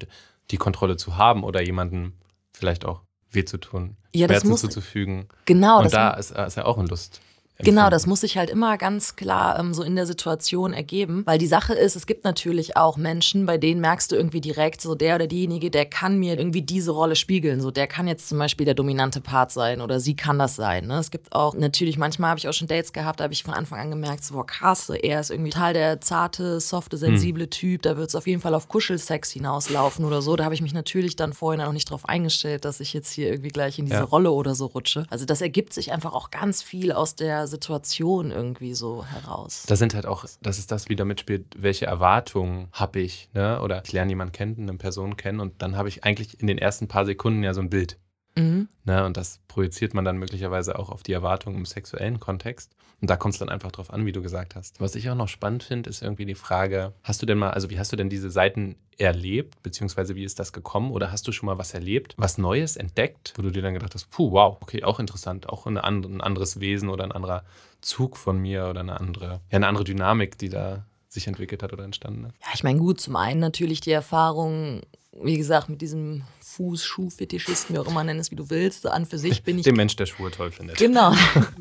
die 0.51 0.59
Kontrolle 0.59 0.99
zu 0.99 1.17
haben 1.17 1.45
oder 1.45 1.63
jemanden 1.63 2.13
vielleicht 2.53 2.85
auch 2.85 3.01
weh 3.31 3.47
zu 3.47 3.57
tun, 3.57 3.97
ja, 4.15 4.27
Schmerzen 4.27 4.55
zuzufügen. 4.59 5.29
Genau. 5.47 5.81
Und 5.81 5.95
da 5.95 6.11
ist, 6.11 6.33
ist 6.33 6.57
ja 6.57 6.67
auch 6.67 6.77
ein 6.77 6.87
Lust. 6.87 7.23
Genau, 7.65 7.91
das 7.91 8.07
muss 8.07 8.21
sich 8.21 8.37
halt 8.37 8.51
immer 8.51 8.77
ganz 8.77 9.17
klar 9.17 9.59
ähm, 9.59 9.73
so 9.73 9.83
in 9.83 9.95
der 9.97 10.07
Situation 10.07 10.73
ergeben, 10.73 11.23
weil 11.27 11.39
die 11.39 11.47
Sache 11.47 11.75
ist, 11.75 11.97
es 11.97 12.07
gibt 12.07 12.25
natürlich 12.25 12.77
auch 12.77 12.97
Menschen, 12.97 13.47
bei 13.47 13.59
denen 13.59 13.81
merkst 13.81 14.11
du 14.11 14.17
irgendwie 14.17 14.41
direkt, 14.41 14.81
so 14.81 14.95
der 14.95 15.15
oder 15.17 15.27
diejenige, 15.27 15.71
der 15.71 15.87
kann 15.87 16.19
mir 16.19 16.39
irgendwie 16.39 16.63
diese 16.63 16.91
Rolle 16.91 17.17
spiegeln. 17.17 17.61
So 17.61 17.71
der 17.71 17.87
kann 17.87 18.09
jetzt 18.09 18.29
zum 18.29 18.39
Beispiel 18.39 18.67
der 18.67 18.75
dominante 18.75 19.21
Part 19.21 19.53
sein 19.53 19.81
oder 19.81 20.01
sie 20.01 20.17
kann 20.17 20.39
das 20.39 20.57
sein. 20.57 20.87
Ne? 20.87 20.99
Es 20.99 21.11
gibt 21.11 21.33
auch 21.33 21.55
natürlich, 21.55 21.99
manchmal 21.99 22.31
habe 22.31 22.39
ich 22.39 22.49
auch 22.49 22.53
schon 22.53 22.69
Dates 22.69 22.93
gehabt, 22.93 23.21
da 23.21 23.25
habe 23.25 23.33
ich 23.33 23.45
von 23.45 23.55
Anfang 23.55 23.79
an 23.79 23.91
gemerkt, 23.91 24.25
so 24.25 24.35
boah, 24.35 24.47
krass, 24.47 24.91
er 24.91 25.21
ist 25.21 25.31
irgendwie 25.31 25.51
total 25.51 25.73
der 25.73 26.01
zarte, 26.01 26.61
softe, 26.61 26.97
sensible 26.97 27.45
hm. 27.45 27.51
Typ, 27.51 27.83
da 27.83 27.97
wird 27.97 28.09
es 28.09 28.15
auf 28.15 28.27
jeden 28.27 28.41
Fall 28.41 28.55
auf 28.55 28.69
Kuschelsex 28.69 29.31
hinauslaufen 29.31 30.05
oder 30.05 30.23
so. 30.23 30.37
Da 30.37 30.45
habe 30.45 30.55
ich 30.55 30.63
mich 30.63 30.75
natürlich 30.75 31.17
dann 31.17 31.33
vorhin 31.33 31.65
noch 31.65 31.73
nicht 31.73 31.91
drauf 31.91 32.09
eingestellt, 32.09 32.65
dass 32.65 32.81
ich 32.81 32.93
jetzt 32.93 33.13
hier 33.13 33.29
irgendwie 33.29 33.51
gleich 33.51 33.79
in 33.79 33.87
diese 33.87 33.99
ja. 33.99 34.05
Rolle 34.05 34.31
oder 34.33 34.55
so 34.55 34.67
rutsche. 34.67 35.05
Also 35.11 35.25
das 35.25 35.41
ergibt 35.41 35.73
sich 35.73 35.93
einfach 35.93 36.13
auch 36.15 36.31
ganz 36.31 36.63
viel 36.63 36.93
aus 36.93 37.15
der 37.15 37.47
Situation 37.53 38.31
irgendwie 38.31 38.75
so 38.75 39.05
heraus. 39.05 39.65
Das 39.69 39.79
sind 39.79 39.95
halt 39.95 40.07
auch, 40.07 40.25
das 40.41 40.59
ist 40.59 40.73
das, 40.73 40.89
wie 40.89 40.97
da 40.97 41.05
mitspielt, 41.05 41.45
welche 41.57 41.87
Erwartungen 41.87 42.69
habe 42.73 43.01
ich, 43.01 43.29
ne? 43.35 43.61
Oder 43.63 43.83
ich 43.85 43.93
lerne 43.93 44.11
jemanden 44.11 44.33
kennen, 44.33 44.57
eine 44.59 44.79
Person 44.79 45.17
kennen 45.17 45.41
und 45.41 45.61
dann 45.63 45.77
habe 45.77 45.89
ich 45.89 46.05
eigentlich 46.05 46.41
in 46.41 46.47
den 46.47 46.59
ersten 46.59 46.89
paar 46.89 47.05
Sekunden 47.05 47.43
ja 47.43 47.55
so 47.55 47.61
ein 47.61 47.71
Bild. 47.71 47.99
Mhm. 48.37 48.69
Ne, 48.85 49.05
und 49.05 49.17
das 49.17 49.41
projiziert 49.49 49.95
man 49.95 50.05
dann 50.05 50.17
möglicherweise 50.17 50.79
auch 50.79 50.91
auf 50.91 51.03
die 51.03 51.13
Erwartungen 51.13 51.57
im 51.57 51.67
sexuellen 51.67 52.21
Kontext. 52.21 52.73
Und 53.01 53.11
da 53.11 53.17
kommt 53.17 53.35
es 53.35 53.41
dann 53.41 53.49
einfach 53.49 53.73
drauf 53.73 53.93
an, 53.93 54.07
wie 54.07 54.13
du 54.13 54.23
gesagt 54.23 54.55
hast. 54.55 54.81
Was 54.81 54.95
ich 54.95 55.11
auch 55.11 55.17
noch 55.17 55.27
spannend 55.27 55.65
finde, 55.65 55.91
ist 55.91 56.03
irgendwie 56.03 56.25
die 56.25 56.37
Frage, 56.37 56.93
hast 57.03 57.21
du 57.21 57.27
denn 57.27 57.37
mal, 57.37 57.51
also 57.51 57.69
wie 57.69 57.79
hast 57.79 57.91
du 57.91 57.97
denn 57.97 58.09
diese 58.09 58.31
Seiten 58.31 58.77
erlebt, 58.97 59.61
beziehungsweise 59.65 60.15
wie 60.15 60.23
ist 60.23 60.39
das 60.39 60.53
gekommen? 60.53 60.93
Oder 60.93 61.11
hast 61.11 61.27
du 61.27 61.33
schon 61.33 61.47
mal 61.47 61.59
was 61.59 61.75
erlebt, 61.75 62.15
was 62.17 62.39
Neues 62.39 62.77
entdeckt, 62.77 63.33
wo 63.37 63.43
du 63.43 63.51
dir 63.51 63.61
dann 63.61 63.75
gedacht 63.75 63.95
hast, 63.95 64.09
puh, 64.11 64.31
wow, 64.31 64.57
okay, 64.61 64.85
auch 64.85 65.01
interessant, 65.01 65.49
auch 65.49 65.67
eine 65.67 65.83
andere, 65.83 66.13
ein 66.13 66.21
anderes 66.21 66.61
Wesen 66.61 66.89
oder 66.89 67.03
ein 67.03 67.13
anderer 67.13 67.45
Zug 67.81 68.17
von 68.17 68.39
mir 68.39 68.69
oder 68.69 68.81
eine 68.81 69.01
andere, 69.01 69.41
ja, 69.51 69.57
eine 69.57 69.67
andere 69.67 69.83
Dynamik, 69.83 70.39
die 70.39 70.49
da 70.49 70.87
sich 71.09 71.27
entwickelt 71.27 71.63
hat 71.65 71.73
oder 71.73 71.85
entstanden 71.85 72.27
ist? 72.27 72.35
Ja, 72.41 72.49
ich 72.55 72.63
meine, 72.63 72.79
gut, 72.79 73.01
zum 73.01 73.17
einen 73.17 73.41
natürlich 73.41 73.81
die 73.81 73.91
Erfahrung, 73.91 74.83
wie 75.21 75.37
gesagt, 75.37 75.69
mit 75.69 75.83
diesem 75.83 76.23
Fuß, 76.41 76.85
Schuhfetischisten, 76.85 77.75
wie 77.75 77.79
auch 77.79 77.87
immer 77.87 78.03
nennen 78.03 78.21
es, 78.21 78.31
wie 78.31 78.37
du 78.37 78.49
willst. 78.49 78.87
An 78.87 79.05
für 79.05 79.19
sich 79.19 79.43
bin 79.43 79.59
ich. 79.59 79.65
Den 79.65 79.77
Mensch, 79.77 79.95
der 79.97 80.07
Schuhe 80.07 80.31
toll 80.31 80.51
findet. 80.51 80.79
Genau. 80.79 81.13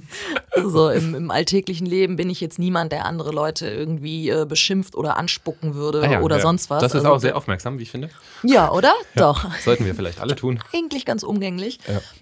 so 0.66 0.90
im, 0.90 1.16
im, 1.16 1.32
alltäglichen 1.32 1.86
Leben 1.86 2.16
bin 2.16 2.30
ich 2.30 2.40
jetzt 2.40 2.60
niemand, 2.60 2.94
der 2.94 3.06
andere 3.06 3.32
Leute 3.32 3.68
irgendwie 3.68 4.30
äh, 4.30 4.46
beschimpft 4.46 4.96
oder 4.96 5.18
anspucken 5.18 5.76
würde 5.76 6.02
ah 6.02 6.12
ja, 6.12 6.22
oder 6.22 6.38
ja. 6.38 6.42
sonst 6.42 6.70
was. 6.70 6.82
Das 6.82 6.94
ist 6.94 7.00
also, 7.00 7.14
auch 7.14 7.20
sehr 7.20 7.36
aufmerksam, 7.36 7.78
wie 7.78 7.84
ich 7.84 7.92
finde. 7.92 8.10
Ja, 8.44 8.72
oder? 8.72 8.94
Ja, 9.16 9.22
Doch. 9.22 9.46
Sollten 9.60 9.86
wir 9.86 9.96
vielleicht 9.96 10.22
alle 10.22 10.36
tun. 10.36 10.60
Eigentlich 10.74 11.06
ganz 11.06 11.24
umgänglich. 11.24 11.80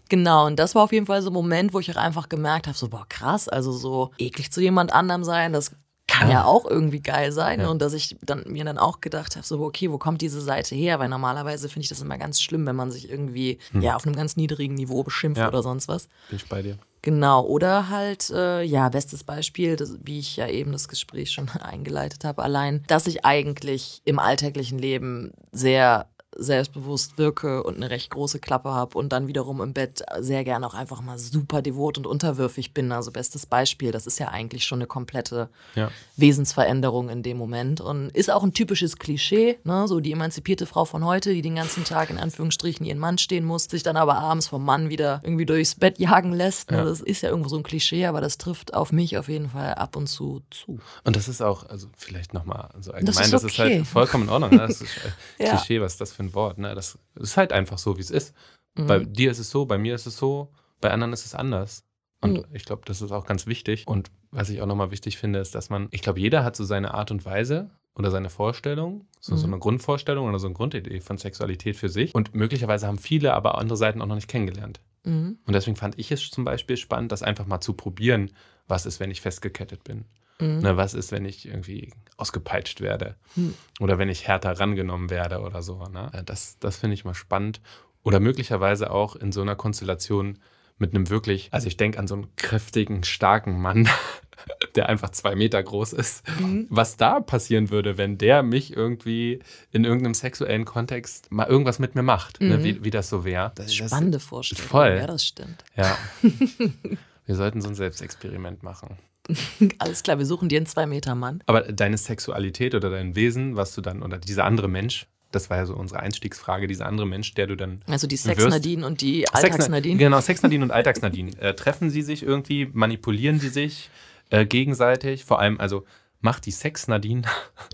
Genau, 0.09 0.47
und 0.47 0.57
das 0.57 0.73
war 0.73 0.83
auf 0.83 0.91
jeden 0.91 1.05
Fall 1.05 1.21
so 1.21 1.29
ein 1.29 1.33
Moment, 1.33 1.73
wo 1.73 1.79
ich 1.79 1.91
auch 1.91 1.95
einfach 1.95 2.29
gemerkt 2.29 2.67
habe, 2.67 2.77
so, 2.77 2.89
boah, 2.89 3.05
krass, 3.07 3.47
also 3.47 3.71
so 3.71 4.11
eklig 4.17 4.51
zu 4.51 4.61
jemand 4.61 4.93
anderem 4.93 5.23
sein, 5.23 5.53
das 5.53 5.71
kann 6.09 6.29
ja 6.29 6.43
auch 6.43 6.65
irgendwie 6.65 7.01
geil 7.01 7.31
sein. 7.31 7.61
Ja. 7.61 7.69
Und 7.69 7.81
dass 7.81 7.93
ich 7.93 8.17
dann, 8.21 8.43
mir 8.47 8.65
dann 8.65 8.77
auch 8.77 9.01
gedacht 9.01 9.35
habe, 9.35 9.45
so, 9.45 9.61
okay, 9.61 9.91
wo 9.91 9.97
kommt 9.97 10.21
diese 10.21 10.41
Seite 10.41 10.75
her? 10.75 10.99
Weil 10.99 11.09
normalerweise 11.09 11.69
finde 11.69 11.83
ich 11.83 11.89
das 11.89 12.01
immer 12.01 12.17
ganz 12.17 12.41
schlimm, 12.41 12.65
wenn 12.65 12.75
man 12.75 12.91
sich 12.91 13.09
irgendwie 13.09 13.59
hm. 13.71 13.81
ja, 13.81 13.95
auf 13.95 14.05
einem 14.05 14.15
ganz 14.15 14.35
niedrigen 14.35 14.73
Niveau 14.73 15.03
beschimpft 15.03 15.39
ja. 15.39 15.47
oder 15.47 15.63
sonst 15.63 15.87
was. 15.87 16.07
Bin 16.29 16.37
ich 16.37 16.49
bei 16.49 16.61
dir. 16.61 16.77
Genau, 17.01 17.45
oder 17.45 17.89
halt, 17.89 18.29
äh, 18.29 18.61
ja, 18.63 18.89
bestes 18.89 19.23
Beispiel, 19.23 19.77
das, 19.77 19.97
wie 20.03 20.19
ich 20.19 20.35
ja 20.35 20.47
eben 20.47 20.73
das 20.73 20.89
Gespräch 20.89 21.31
schon 21.31 21.49
eingeleitet 21.61 22.25
habe, 22.25 22.43
allein, 22.43 22.83
dass 22.87 23.07
ich 23.07 23.25
eigentlich 23.25 24.01
im 24.05 24.19
alltäglichen 24.19 24.79
Leben 24.79 25.31
sehr 25.51 26.07
selbstbewusst 26.39 27.17
wirke 27.17 27.63
und 27.63 27.75
eine 27.75 27.89
recht 27.89 28.09
große 28.09 28.39
Klappe 28.39 28.69
habe 28.69 28.97
und 28.97 29.09
dann 29.09 29.27
wiederum 29.27 29.61
im 29.61 29.73
Bett 29.73 30.03
sehr 30.19 30.43
gerne 30.43 30.65
auch 30.65 30.73
einfach 30.73 31.01
mal 31.01 31.19
super 31.19 31.61
devot 31.61 31.97
und 31.97 32.07
unterwürfig 32.07 32.73
bin. 32.73 32.91
Also 32.91 33.11
bestes 33.11 33.45
Beispiel, 33.45 33.91
das 33.91 34.07
ist 34.07 34.19
ja 34.19 34.29
eigentlich 34.29 34.65
schon 34.65 34.79
eine 34.79 34.87
komplette 34.87 35.49
ja. 35.75 35.91
Wesensveränderung 36.17 37.09
in 37.09 37.23
dem 37.23 37.37
Moment 37.37 37.81
und 37.81 38.09
ist 38.09 38.31
auch 38.31 38.43
ein 38.43 38.53
typisches 38.53 38.97
Klischee, 38.97 39.59
ne? 39.63 39.87
so 39.87 39.99
die 39.99 40.11
emanzipierte 40.11 40.65
Frau 40.65 40.85
von 40.85 41.05
heute, 41.05 41.33
die 41.33 41.41
den 41.41 41.55
ganzen 41.55 41.83
Tag 41.83 42.09
in 42.09 42.17
Anführungsstrichen 42.17 42.85
ihren 42.85 42.99
Mann 42.99 43.17
stehen 43.17 43.45
muss, 43.45 43.65
sich 43.65 43.83
dann 43.83 43.97
aber 43.97 44.17
abends 44.17 44.47
vom 44.47 44.63
Mann 44.63 44.89
wieder 44.89 45.21
irgendwie 45.23 45.45
durchs 45.45 45.75
Bett 45.75 45.99
jagen 45.99 46.33
lässt. 46.33 46.71
Ne? 46.71 46.77
Ja. 46.77 46.85
Das 46.85 47.01
ist 47.01 47.21
ja 47.21 47.29
irgendwo 47.29 47.49
so 47.49 47.57
ein 47.57 47.63
Klischee, 47.63 48.05
aber 48.05 48.21
das 48.21 48.37
trifft 48.37 48.73
auf 48.73 48.91
mich 48.91 49.17
auf 49.17 49.27
jeden 49.27 49.49
Fall 49.49 49.73
ab 49.75 49.95
und 49.95 50.07
zu 50.07 50.41
zu. 50.49 50.79
Und 51.03 51.15
das 51.15 51.27
ist 51.27 51.41
auch, 51.41 51.67
also 51.69 51.87
vielleicht 51.97 52.33
nochmal 52.33 52.69
so 52.79 52.91
allgemein, 52.91 53.05
das 53.05 53.15
ist, 53.17 53.33
okay. 53.33 53.33
das 53.33 53.43
ist 53.43 53.59
halt 53.59 53.87
vollkommen 53.87 54.23
in 54.25 54.29
Ordnung. 54.29 54.51
Ne? 54.51 54.57
Das 54.57 54.81
ist 54.81 54.91
ja. 55.39 55.55
Klischee, 55.55 55.81
was 55.81 55.97
das 55.97 56.11
für 56.11 56.23
ein 56.23 56.28
Wort. 56.33 56.57
Ne? 56.57 56.75
Das 56.75 56.97
ist 57.15 57.37
halt 57.37 57.53
einfach 57.53 57.77
so, 57.77 57.97
wie 57.97 58.01
es 58.01 58.11
ist. 58.11 58.35
Mhm. 58.75 58.87
Bei 58.87 58.99
dir 58.99 59.31
ist 59.31 59.39
es 59.39 59.49
so, 59.49 59.65
bei 59.65 59.77
mir 59.77 59.95
ist 59.95 60.05
es 60.05 60.17
so, 60.17 60.51
bei 60.81 60.91
anderen 60.91 61.13
ist 61.13 61.25
es 61.25 61.35
anders. 61.35 61.85
Und 62.21 62.33
mhm. 62.33 62.55
ich 62.55 62.65
glaube, 62.65 62.83
das 62.85 63.01
ist 63.01 63.11
auch 63.11 63.25
ganz 63.25 63.47
wichtig. 63.47 63.87
Und 63.87 64.11
was 64.31 64.49
ich 64.49 64.61
auch 64.61 64.67
nochmal 64.67 64.91
wichtig 64.91 65.17
finde, 65.17 65.39
ist, 65.39 65.55
dass 65.55 65.69
man, 65.69 65.87
ich 65.91 66.01
glaube, 66.01 66.19
jeder 66.19 66.43
hat 66.43 66.55
so 66.55 66.63
seine 66.63 66.93
Art 66.93 67.11
und 67.11 67.25
Weise 67.25 67.71
oder 67.95 68.11
seine 68.11 68.29
Vorstellung, 68.29 69.07
so, 69.19 69.33
mhm. 69.33 69.37
so 69.37 69.47
eine 69.47 69.59
Grundvorstellung 69.59 70.27
oder 70.27 70.39
so 70.39 70.47
eine 70.47 70.55
Grundidee 70.55 70.99
von 70.99 71.17
Sexualität 71.17 71.75
für 71.75 71.89
sich. 71.89 72.13
Und 72.13 72.35
möglicherweise 72.35 72.87
haben 72.87 72.97
viele 72.97 73.33
aber 73.33 73.57
andere 73.57 73.77
Seiten 73.77 74.01
auch 74.01 74.07
noch 74.07 74.15
nicht 74.15 74.27
kennengelernt. 74.27 74.81
Mhm. 75.03 75.39
Und 75.45 75.53
deswegen 75.53 75.77
fand 75.77 75.97
ich 75.97 76.11
es 76.11 76.29
zum 76.29 76.45
Beispiel 76.45 76.77
spannend, 76.77 77.11
das 77.11 77.23
einfach 77.23 77.45
mal 77.45 77.61
zu 77.61 77.73
probieren, 77.73 78.31
was 78.67 78.85
ist, 78.85 78.99
wenn 78.99 79.11
ich 79.11 79.21
festgekettet 79.21 79.83
bin. 79.83 80.05
Mhm. 80.39 80.59
Ne, 80.59 80.77
was 80.77 80.93
ist, 80.93 81.11
wenn 81.11 81.25
ich 81.25 81.45
irgendwie 81.45 81.91
ausgepeitscht 82.17 82.81
werde 82.81 83.15
mhm. 83.35 83.53
oder 83.79 83.97
wenn 83.97 84.09
ich 84.09 84.27
härter 84.27 84.59
rangenommen 84.59 85.09
werde 85.09 85.39
oder 85.39 85.61
so. 85.61 85.83
Ne? 85.85 86.09
Das, 86.25 86.57
das 86.59 86.77
finde 86.77 86.93
ich 86.93 87.05
mal 87.05 87.13
spannend. 87.13 87.61
Oder 88.03 88.19
möglicherweise 88.19 88.91
auch 88.91 89.15
in 89.15 89.31
so 89.31 89.41
einer 89.41 89.55
Konstellation 89.55 90.39
mit 90.77 90.95
einem 90.95 91.09
wirklich, 91.09 91.49
also 91.51 91.67
ich 91.67 91.75
denke 91.75 91.99
an 91.99 92.07
so 92.07 92.15
einen 92.15 92.35
kräftigen, 92.37 93.03
starken 93.03 93.61
Mann, 93.61 93.89
der 94.75 94.87
einfach 94.87 95.09
zwei 95.09 95.35
Meter 95.35 95.61
groß 95.61 95.91
ist. 95.91 96.23
Mhm. 96.39 96.67
Was 96.69 96.95
da 96.95 97.19
passieren 97.19 97.69
würde, 97.69 97.97
wenn 97.97 98.17
der 98.17 98.41
mich 98.41 98.75
irgendwie 98.75 99.39
in 99.71 99.83
irgendeinem 99.83 100.13
sexuellen 100.13 100.63
Kontext 100.63 101.29
mal 101.31 101.47
irgendwas 101.47 101.79
mit 101.79 101.95
mir 101.95 102.03
macht, 102.03 102.39
ne? 102.39 102.47
mhm. 102.47 102.55
ne? 102.55 102.63
wie, 102.63 102.83
wie 102.85 102.91
das 102.91 103.09
so 103.09 103.25
wäre. 103.25 103.51
Spannende 103.67 104.21
Vorstellung. 104.21 104.65
Voll. 104.65 104.95
Ja, 104.97 105.07
das 105.07 105.25
stimmt. 105.25 105.65
Ja. 105.75 105.97
Wir 107.25 107.35
sollten 107.35 107.61
so 107.61 107.67
ein 107.67 107.75
Selbstexperiment 107.75 108.63
machen. 108.63 108.97
Alles 109.79 110.03
klar, 110.03 110.17
wir 110.17 110.25
suchen 110.25 110.49
dir 110.49 110.57
einen 110.57 110.65
Zwei-Meter-Mann. 110.65 111.43
Aber 111.45 111.61
deine 111.61 111.97
Sexualität 111.97 112.75
oder 112.75 112.89
dein 112.89 113.15
Wesen, 113.15 113.55
was 113.55 113.73
du 113.75 113.81
dann, 113.81 114.03
oder 114.03 114.17
dieser 114.17 114.45
andere 114.45 114.67
Mensch, 114.67 115.07
das 115.31 115.49
war 115.49 115.57
ja 115.57 115.65
so 115.65 115.75
unsere 115.75 115.99
Einstiegsfrage, 115.99 116.67
dieser 116.67 116.87
andere 116.87 117.07
Mensch, 117.07 117.33
der 117.35 117.47
du 117.47 117.55
dann. 117.55 117.81
Also 117.87 118.07
die 118.07 118.17
Sex-Nadine 118.17 118.85
und 118.85 119.01
die 119.01 119.29
Alltags-Nadine. 119.29 119.97
Genau, 119.97 120.19
Sex-Nadine 120.19 120.63
und 120.63 120.71
Alltags-Nadine. 120.71 121.39
Äh, 121.39 121.53
treffen 121.53 121.89
sie 121.89 122.01
sich 122.01 122.23
irgendwie, 122.23 122.69
manipulieren 122.73 123.39
sie 123.39 123.49
sich 123.49 123.89
äh, 124.31 124.45
gegenseitig? 124.45 125.25
Vor 125.25 125.39
allem, 125.39 125.59
also 125.59 125.85
macht 126.21 126.45
die 126.45 126.51
Sex-Nadine. 126.51 127.21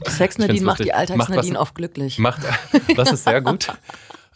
Die 0.05 0.11
Sex-Nadine 0.11 0.65
macht 0.65 0.83
die 0.83 0.93
Alltags-Nadine 0.93 1.59
oft 1.59 1.75
glücklich. 1.75 2.19
Macht, 2.19 2.41
das 2.95 3.11
ist 3.11 3.23
sehr 3.23 3.41
gut. 3.41 3.71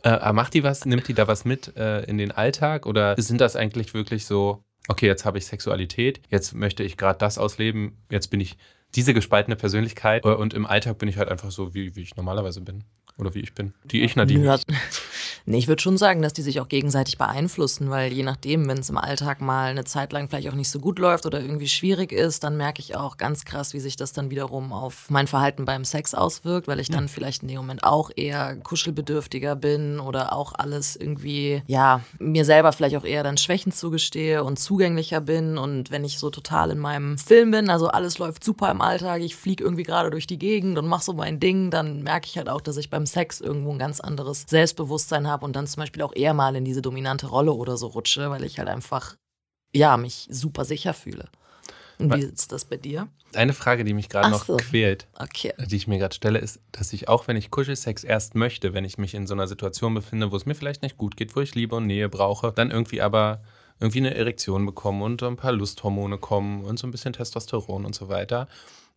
Äh, 0.03 0.31
macht 0.31 0.53
die 0.53 0.63
was, 0.63 0.85
nimmt 0.85 1.07
die 1.09 1.13
da 1.13 1.27
was 1.27 1.43
mit 1.43 1.75
äh, 1.75 2.03
in 2.03 2.17
den 2.17 2.31
Alltag 2.31 2.85
oder 2.85 3.21
sind 3.21 3.41
das 3.41 3.57
eigentlich 3.57 3.93
wirklich 3.93 4.25
so 4.25 4.63
okay, 4.89 5.07
jetzt 5.07 5.23
habe 5.23 5.37
ich 5.37 5.45
Sexualität, 5.45 6.21
jetzt 6.29 6.53
möchte 6.53 6.83
ich 6.83 6.97
gerade 6.97 7.17
das 7.17 7.37
ausleben, 7.37 7.97
jetzt 8.11 8.27
bin 8.27 8.41
ich 8.41 8.57
diese 8.95 9.13
gespaltene 9.13 9.55
Persönlichkeit 9.55 10.25
äh, 10.25 10.29
und 10.29 10.53
im 10.53 10.65
Alltag 10.65 10.97
bin 10.97 11.07
ich 11.07 11.17
halt 11.17 11.29
einfach 11.29 11.51
so, 11.51 11.73
wie, 11.73 11.95
wie 11.95 12.01
ich 12.01 12.15
normalerweise 12.15 12.61
bin. 12.61 12.83
Oder 13.17 13.33
wie 13.33 13.39
ich 13.39 13.53
bin. 13.53 13.73
Die 13.83 14.01
ich, 14.01 14.15
Nadine. 14.15 14.45
Ja, 14.45 14.57
nee, 15.45 15.57
ich 15.57 15.67
würde 15.67 15.81
schon 15.81 15.97
sagen, 15.97 16.21
dass 16.21 16.33
die 16.33 16.41
sich 16.41 16.59
auch 16.59 16.67
gegenseitig 16.67 17.17
beeinflussen, 17.17 17.89
weil 17.89 18.11
je 18.13 18.23
nachdem, 18.23 18.67
wenn 18.67 18.79
es 18.79 18.89
im 18.89 18.97
Alltag 18.97 19.41
mal 19.41 19.69
eine 19.69 19.85
Zeit 19.85 20.13
lang 20.13 20.29
vielleicht 20.29 20.49
auch 20.49 20.55
nicht 20.55 20.69
so 20.69 20.79
gut 20.79 20.99
läuft 20.99 21.25
oder 21.25 21.41
irgendwie 21.41 21.67
schwierig 21.67 22.11
ist, 22.11 22.43
dann 22.43 22.57
merke 22.57 22.81
ich 22.81 22.95
auch 22.95 23.17
ganz 23.17 23.45
krass, 23.45 23.73
wie 23.73 23.79
sich 23.79 23.95
das 23.95 24.13
dann 24.13 24.29
wiederum 24.29 24.73
auf 24.73 25.09
mein 25.09 25.27
Verhalten 25.27 25.65
beim 25.65 25.85
Sex 25.85 26.13
auswirkt, 26.13 26.67
weil 26.67 26.79
ich 26.79 26.89
dann 26.89 27.07
vielleicht 27.07 27.41
in 27.41 27.47
dem 27.47 27.57
Moment 27.57 27.83
auch 27.83 28.11
eher 28.15 28.55
kuschelbedürftiger 28.57 29.55
bin 29.55 29.99
oder 29.99 30.33
auch 30.33 30.53
alles 30.55 30.95
irgendwie, 30.95 31.61
ja, 31.67 32.01
mir 32.19 32.45
selber 32.45 32.71
vielleicht 32.71 32.95
auch 32.95 33.05
eher 33.05 33.23
dann 33.23 33.37
Schwächen 33.37 33.71
zugestehe 33.71 34.43
und 34.43 34.59
zugänglicher 34.59 35.21
bin. 35.21 35.57
Und 35.57 35.91
wenn 35.91 36.03
ich 36.03 36.19
so 36.19 36.29
total 36.29 36.71
in 36.71 36.79
meinem 36.79 37.17
Film 37.17 37.51
bin, 37.51 37.69
also 37.69 37.87
alles 37.87 38.17
läuft 38.17 38.43
super 38.43 38.71
im 38.71 38.81
Alltag, 38.81 39.21
ich 39.21 39.35
fliege 39.35 39.63
irgendwie 39.63 39.83
gerade 39.83 40.09
durch 40.09 40.27
die 40.27 40.39
Gegend 40.39 40.77
und 40.77 40.87
mache 40.87 41.03
so 41.03 41.13
mein 41.13 41.39
Ding, 41.39 41.71
dann 41.71 42.03
merke 42.03 42.27
ich 42.27 42.37
halt 42.37 42.49
auch, 42.49 42.61
dass 42.61 42.77
ich 42.77 42.89
beim 42.89 43.05
Sex 43.05 43.41
irgendwo 43.41 43.71
ein 43.71 43.79
ganz 43.79 43.99
anderes 43.99 44.45
Selbstbewusstsein 44.47 45.27
habe 45.29 45.45
und 45.45 45.55
dann 45.55 45.67
zum 45.67 45.81
Beispiel 45.81 46.01
auch 46.01 46.15
eher 46.15 46.33
mal 46.33 46.55
in 46.55 46.65
diese 46.65 46.81
dominante 46.81 47.27
Rolle 47.27 47.53
oder 47.53 47.77
so 47.77 47.87
rutsche, 47.87 48.29
weil 48.29 48.43
ich 48.43 48.59
halt 48.59 48.67
einfach, 48.67 49.15
ja, 49.73 49.97
mich 49.97 50.27
super 50.29 50.65
sicher 50.65 50.93
fühle. 50.93 51.29
Und 51.99 52.15
wie 52.15 52.21
ist 52.21 52.51
das 52.53 52.63
bei 52.63 52.77
dir? 52.77 53.09
Eine 53.33 53.53
Frage, 53.53 53.83
die 53.83 53.93
mich 53.93 54.07
gerade 54.07 54.29
noch 54.29 54.45
so. 54.45 54.55
quält, 54.55 55.07
okay. 55.19 55.53
die 55.59 55.75
ich 55.75 55.87
mir 55.87 55.99
gerade 55.99 56.15
stelle, 56.15 56.39
ist, 56.39 56.61
dass 56.71 56.93
ich 56.93 57.09
auch, 57.09 57.27
wenn 57.27 57.35
ich 57.35 57.51
Kuschelsex 57.51 58.05
erst 58.05 58.35
möchte, 58.35 58.73
wenn 58.73 58.85
ich 58.85 58.97
mich 58.97 59.13
in 59.13 59.27
so 59.27 59.33
einer 59.33 59.47
Situation 59.47 59.93
befinde, 59.93 60.31
wo 60.31 60.35
es 60.35 60.45
mir 60.45 60.55
vielleicht 60.55 60.81
nicht 60.81 60.97
gut 60.97 61.17
geht, 61.17 61.35
wo 61.35 61.41
ich 61.41 61.55
Liebe 61.55 61.75
und 61.75 61.87
Nähe 61.87 62.07
brauche, 62.07 62.53
dann 62.53 62.71
irgendwie 62.71 63.01
aber 63.01 63.41
irgendwie 63.79 63.99
eine 63.99 64.15
Erektion 64.15 64.65
bekomme 64.65 65.03
und 65.03 65.21
ein 65.23 65.35
paar 65.35 65.51
Lusthormone 65.51 66.17
kommen 66.17 66.63
und 66.63 66.79
so 66.79 66.87
ein 66.87 66.91
bisschen 66.91 67.13
Testosteron 67.13 67.85
und 67.85 67.95
so 67.95 68.07
weiter 68.07 68.47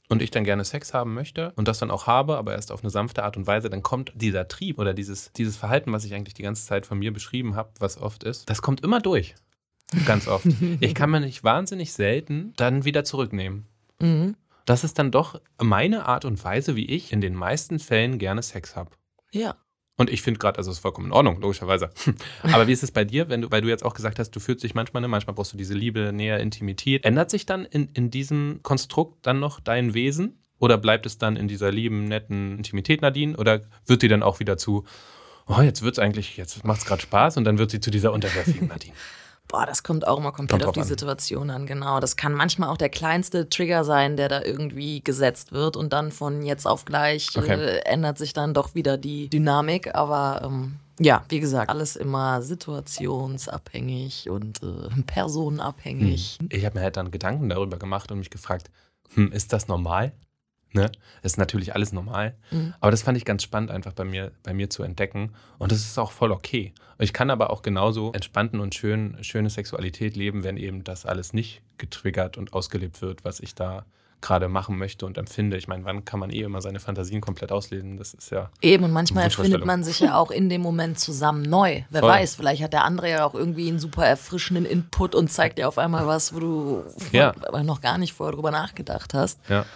und 0.09 0.23
ich 0.23 0.31
dann 0.31 0.45
gerne 0.45 0.65
Sex 0.65 0.95
haben 0.95 1.15
möchte 1.15 1.53
und 1.57 1.69
das 1.69 1.79
dann 1.79 1.91
auch 1.91 2.07
habe, 2.07 2.37
aber 2.37 2.53
erst 2.53 2.73
auf 2.73 2.83
eine 2.83 2.91
sanfte 2.91 3.23
Art 3.23 3.37
und 3.37 3.47
Weise, 3.47 3.71
dann 3.71 3.83
kommt 3.83 4.13
dieser 4.15 4.49
Trieb 4.49 4.79
oder 4.79 4.95
dieses, 4.95 5.33
dieses 5.33 5.57
Verhalten, 5.57 5.93
was 5.93 6.05
ich 6.05 6.15
eigentlich 6.15 6.35
die 6.35 6.43
ganze 6.43 6.67
Zeit 6.67 6.87
von 6.87 6.99
mir 6.99 7.13
beschrieben 7.13 7.57
habe, 7.57 7.71
was 7.79 8.01
oft 8.01 8.25
ist, 8.25 8.49
das 8.51 8.63
kommt 8.63 8.83
immer 8.83 9.01
durch. 9.01 9.35
Ganz 10.07 10.29
oft. 10.29 10.47
Ich 10.81 10.95
kann 10.95 11.11
mir 11.11 11.21
nicht 11.21 11.45
wahnsinnig 11.45 11.93
selten 11.93 12.53
dann 12.57 12.85
wieder 12.85 13.05
zurücknehmen. 13.05 13.67
Mhm. 14.01 14.37
Das 14.65 14.85
ist 14.85 14.99
dann 14.99 15.11
doch 15.11 15.41
meine 15.61 16.07
Art 16.07 16.25
und 16.25 16.43
Weise, 16.45 16.77
wie 16.77 16.87
ich 16.87 17.13
in 17.13 17.21
den 17.21 17.35
meisten 17.35 17.79
Fällen 17.79 18.19
gerne 18.19 18.43
Sex 18.43 18.77
habe. 18.77 18.91
Ja. 19.33 19.57
Und 20.03 20.11
ich 20.11 20.21
finde 20.21 20.39
gerade, 20.39 20.59
also 20.59 20.73
es 20.73 20.79
ist 20.79 20.83
vollkommen 20.83 21.07
in 21.07 21.13
Ordnung, 21.13 21.41
logischerweise. 21.41 21.91
Aber 22.43 22.67
wie 22.67 22.73
ist 22.73 22.83
es 22.83 22.91
bei 22.91 23.05
dir, 23.05 23.29
wenn 23.29 23.43
du, 23.43 23.53
weil 23.53 23.61
du 23.61 23.69
jetzt 23.69 23.85
auch 23.85 23.95
gesagt 23.95 24.19
hast, 24.19 24.33
du 24.33 24.41
fühlst 24.41 24.65
dich 24.65 24.75
manchmal, 24.75 25.01
ne, 25.01 25.07
manchmal 25.07 25.33
brauchst 25.37 25.53
du 25.53 25.57
diese 25.57 25.75
Liebe, 25.75 26.13
Nähe, 26.13 26.41
Intimität. 26.41 27.05
Ändert 27.05 27.31
sich 27.31 27.47
dann 27.47 27.65
in, 27.65 27.89
in 27.95 28.11
diesem 28.11 28.59
Konstrukt 28.65 29.25
dann 29.25 29.39
noch 29.39 29.61
dein 29.61 29.95
Wesen? 29.95 30.41
Oder 30.59 30.77
bleibt 30.77 31.07
es 31.07 31.19
dann 31.19 31.37
in 31.37 31.47
dieser 31.47 31.71
lieben, 31.71 32.07
netten 32.07 32.57
Intimität, 32.57 33.01
Nadine? 33.01 33.37
Oder 33.37 33.61
wird 33.87 34.03
die 34.03 34.09
dann 34.09 34.25
auch 34.25 34.41
wieder 34.41 34.57
zu, 34.57 34.83
oh, 35.47 35.61
jetzt 35.61 35.83
wird 35.83 35.95
es 35.95 35.99
eigentlich, 36.01 36.37
jetzt 36.37 36.65
macht 36.65 36.81
es 36.81 36.85
gerade 36.85 37.01
Spaß 37.01 37.37
und 37.37 37.45
dann 37.45 37.59
wird 37.59 37.71
sie 37.71 37.79
zu 37.79 37.93
dieser 37.93 38.13
unterwerfigen 38.13 38.67
Nadine? 38.75 38.95
Boah, 39.49 39.67
das 39.67 39.83
kommt 39.83 40.07
auch 40.07 40.19
immer 40.19 40.33
komplett 40.33 40.61
Kommt 40.61 40.69
auf 40.69 40.75
die 40.75 40.81
an. 40.81 40.87
Situation 40.87 41.51
an, 41.51 41.67
genau. 41.67 42.01
Das 42.01 42.17
kann 42.17 42.33
manchmal 42.33 42.71
auch 42.71 42.79
der 42.79 42.89
kleinste 42.89 43.49
Trigger 43.51 43.85
sein, 43.85 44.17
der 44.17 44.29
da 44.29 44.43
irgendwie 44.43 45.03
gesetzt 45.03 45.53
wird 45.53 45.77
und 45.77 45.93
dann 45.93 46.11
von 46.11 46.43
jetzt 46.43 46.67
auf 46.67 46.85
gleich 46.87 47.29
Okay. 47.37 47.55
äh, 47.55 47.79
ändert 47.85 48.17
sich 48.17 48.33
dann 48.33 48.55
doch 48.55 48.75
wieder 48.75 48.97
die 48.97 49.29
Dynamik. 49.29 49.95
Aber 49.95 50.41
ähm, 50.45 50.77
ja, 50.99 51.25
wie 51.29 51.41
gesagt, 51.41 51.69
alles 51.71 51.97
immer 51.97 52.41
situationsabhängig 52.43 54.31
und 54.31 54.63
äh, 54.63 55.03
personenabhängig. 55.07 56.39
Ich 56.49 56.65
habe 56.65 56.79
mir 56.79 56.85
halt 56.85 56.97
dann 56.97 57.11
Gedanken 57.11 57.49
darüber 57.49 57.77
gemacht 57.77 58.11
und 58.11 58.19
mich 58.19 58.31
gefragt, 58.31 58.71
hm, 59.15 59.33
ist 59.33 59.53
das 59.53 59.69
normal? 59.69 60.13
Ne? 60.73 60.91
Das 61.23 61.33
ist 61.33 61.39
natürlich 61.39 61.75
alles 61.75 61.93
normal. 61.93 62.35
Mhm. 62.51 62.75
Aber 62.81 62.91
das 62.91 63.03
fand 63.03 63.17
ich 63.19 63.25
ganz 63.25 63.43
spannend, 63.43 63.71
einfach 63.71 63.93
bei 63.93 64.05
mir, 64.05 64.33
bei 64.43 64.55
mir 64.55 64.71
zu 64.71 64.83
entdecken. 64.83 65.33
Und 65.59 65.71
das 65.73 65.81
ist 65.81 65.99
auch 65.99 66.13
voll 66.13 66.33
okay. 66.33 66.73
Ich 66.99 67.13
kann 67.13 67.31
aber 67.31 67.51
auch 67.51 67.63
genauso 67.63 68.13
entspannten 68.13 68.61
und 68.61 68.75
schön, 68.75 69.17
schöne 69.23 69.51
Sexualität 69.51 70.17
leben, 70.17 70.45
wenn 70.45 70.57
eben 70.57 70.85
das 70.85 71.05
alles 71.05 71.33
nicht 71.33 71.63
getriggert 71.79 72.39
und 72.39 72.53
ausgelebt 72.53 73.03
wird, 73.03 73.25
was 73.25 73.41
ich 73.41 73.55
da 73.55 73.85
gerade 74.23 74.49
machen 74.49 74.79
möchte 74.79 75.05
und 75.05 75.19
empfinde. 75.19 75.57
Ich 75.57 75.67
meine, 75.69 75.85
wann 75.85 76.05
kann 76.05 76.21
man 76.21 76.31
eh 76.31 76.43
immer 76.43 76.63
seine 76.63 76.79
Fantasien 76.81 77.21
komplett 77.21 77.51
ausleben? 77.53 77.97
Das 77.99 78.15
ist 78.15 78.31
ja. 78.31 78.51
Eben, 78.63 78.85
und 78.85 78.93
manchmal 78.93 79.29
findet 79.31 79.67
man 79.67 79.83
sich 79.83 79.99
ja 80.01 80.17
auch 80.17 80.31
in 80.31 80.49
dem 80.49 80.63
Moment 80.63 80.99
zusammen 80.99 81.43
neu. 81.43 81.83
Wer 81.91 82.01
Voll. 82.01 82.11
weiß, 82.11 82.37
vielleicht 82.37 82.63
hat 82.63 82.73
der 82.73 82.85
andere 82.85 83.11
ja 83.11 83.25
auch 83.27 83.35
irgendwie 83.35 83.69
einen 83.69 83.81
super 83.81 84.07
erfrischenden 84.07 84.65
Input 84.65 85.15
und 85.17 85.31
zeigt 85.31 85.59
dir 85.59 85.67
auf 85.67 85.77
einmal 85.77 86.07
was, 86.07 86.33
wo 86.33 86.39
du 86.39 86.85
Ja. 87.11 87.35
noch 87.65 87.81
gar 87.81 87.99
nicht 87.99 88.13
vorher 88.13 88.33
drüber 88.33 88.53
nachgedacht 88.53 89.13
hast. 89.13 89.41
Ja, 89.49 89.67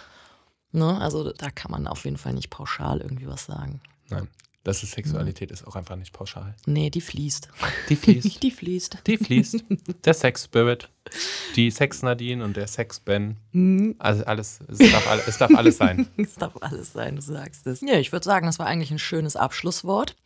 Ne? 0.71 0.99
Also 0.99 1.31
da 1.33 1.49
kann 1.49 1.71
man 1.71 1.87
auf 1.87 2.05
jeden 2.05 2.17
Fall 2.17 2.33
nicht 2.33 2.49
pauschal 2.49 2.99
irgendwie 3.01 3.27
was 3.27 3.45
sagen. 3.45 3.81
nein. 4.09 4.27
Das 4.63 4.83
ist 4.83 4.91
Sexualität, 4.91 5.49
ist 5.49 5.65
auch 5.65 5.77
einfach 5.77 5.95
nicht 5.95 6.11
pauschal. 6.11 6.53
Nee, 6.65 6.89
die 6.89 6.99
fließt. 6.99 7.47
Die 7.87 7.95
fließt. 7.95 8.43
Die 8.43 8.51
fließt. 8.51 8.97
Die 9.07 9.15
fließt. 9.17 9.63
Der 10.03 10.13
Sex-Spirit, 10.13 10.89
die 11.55 11.71
Sex-Nadine 11.71 12.43
und 12.43 12.57
der 12.57 12.67
Sex-Ben. 12.67 13.37
Mhm. 13.53 13.95
Also 13.97 14.25
alles, 14.25 14.59
es 14.67 14.79
darf, 14.79 15.07
all- 15.09 15.23
es 15.25 15.37
darf 15.37 15.55
alles 15.55 15.77
sein. 15.77 16.05
Es 16.17 16.33
darf 16.35 16.51
alles 16.59 16.91
sein, 16.91 17.15
du 17.15 17.21
sagst 17.21 17.65
es. 17.65 17.79
Ja, 17.79 17.93
ich 17.97 18.11
würde 18.11 18.25
sagen, 18.25 18.45
das 18.45 18.59
war 18.59 18.65
eigentlich 18.65 18.91
ein 18.91 18.99
schönes 18.99 19.37
Abschlusswort. 19.37 20.17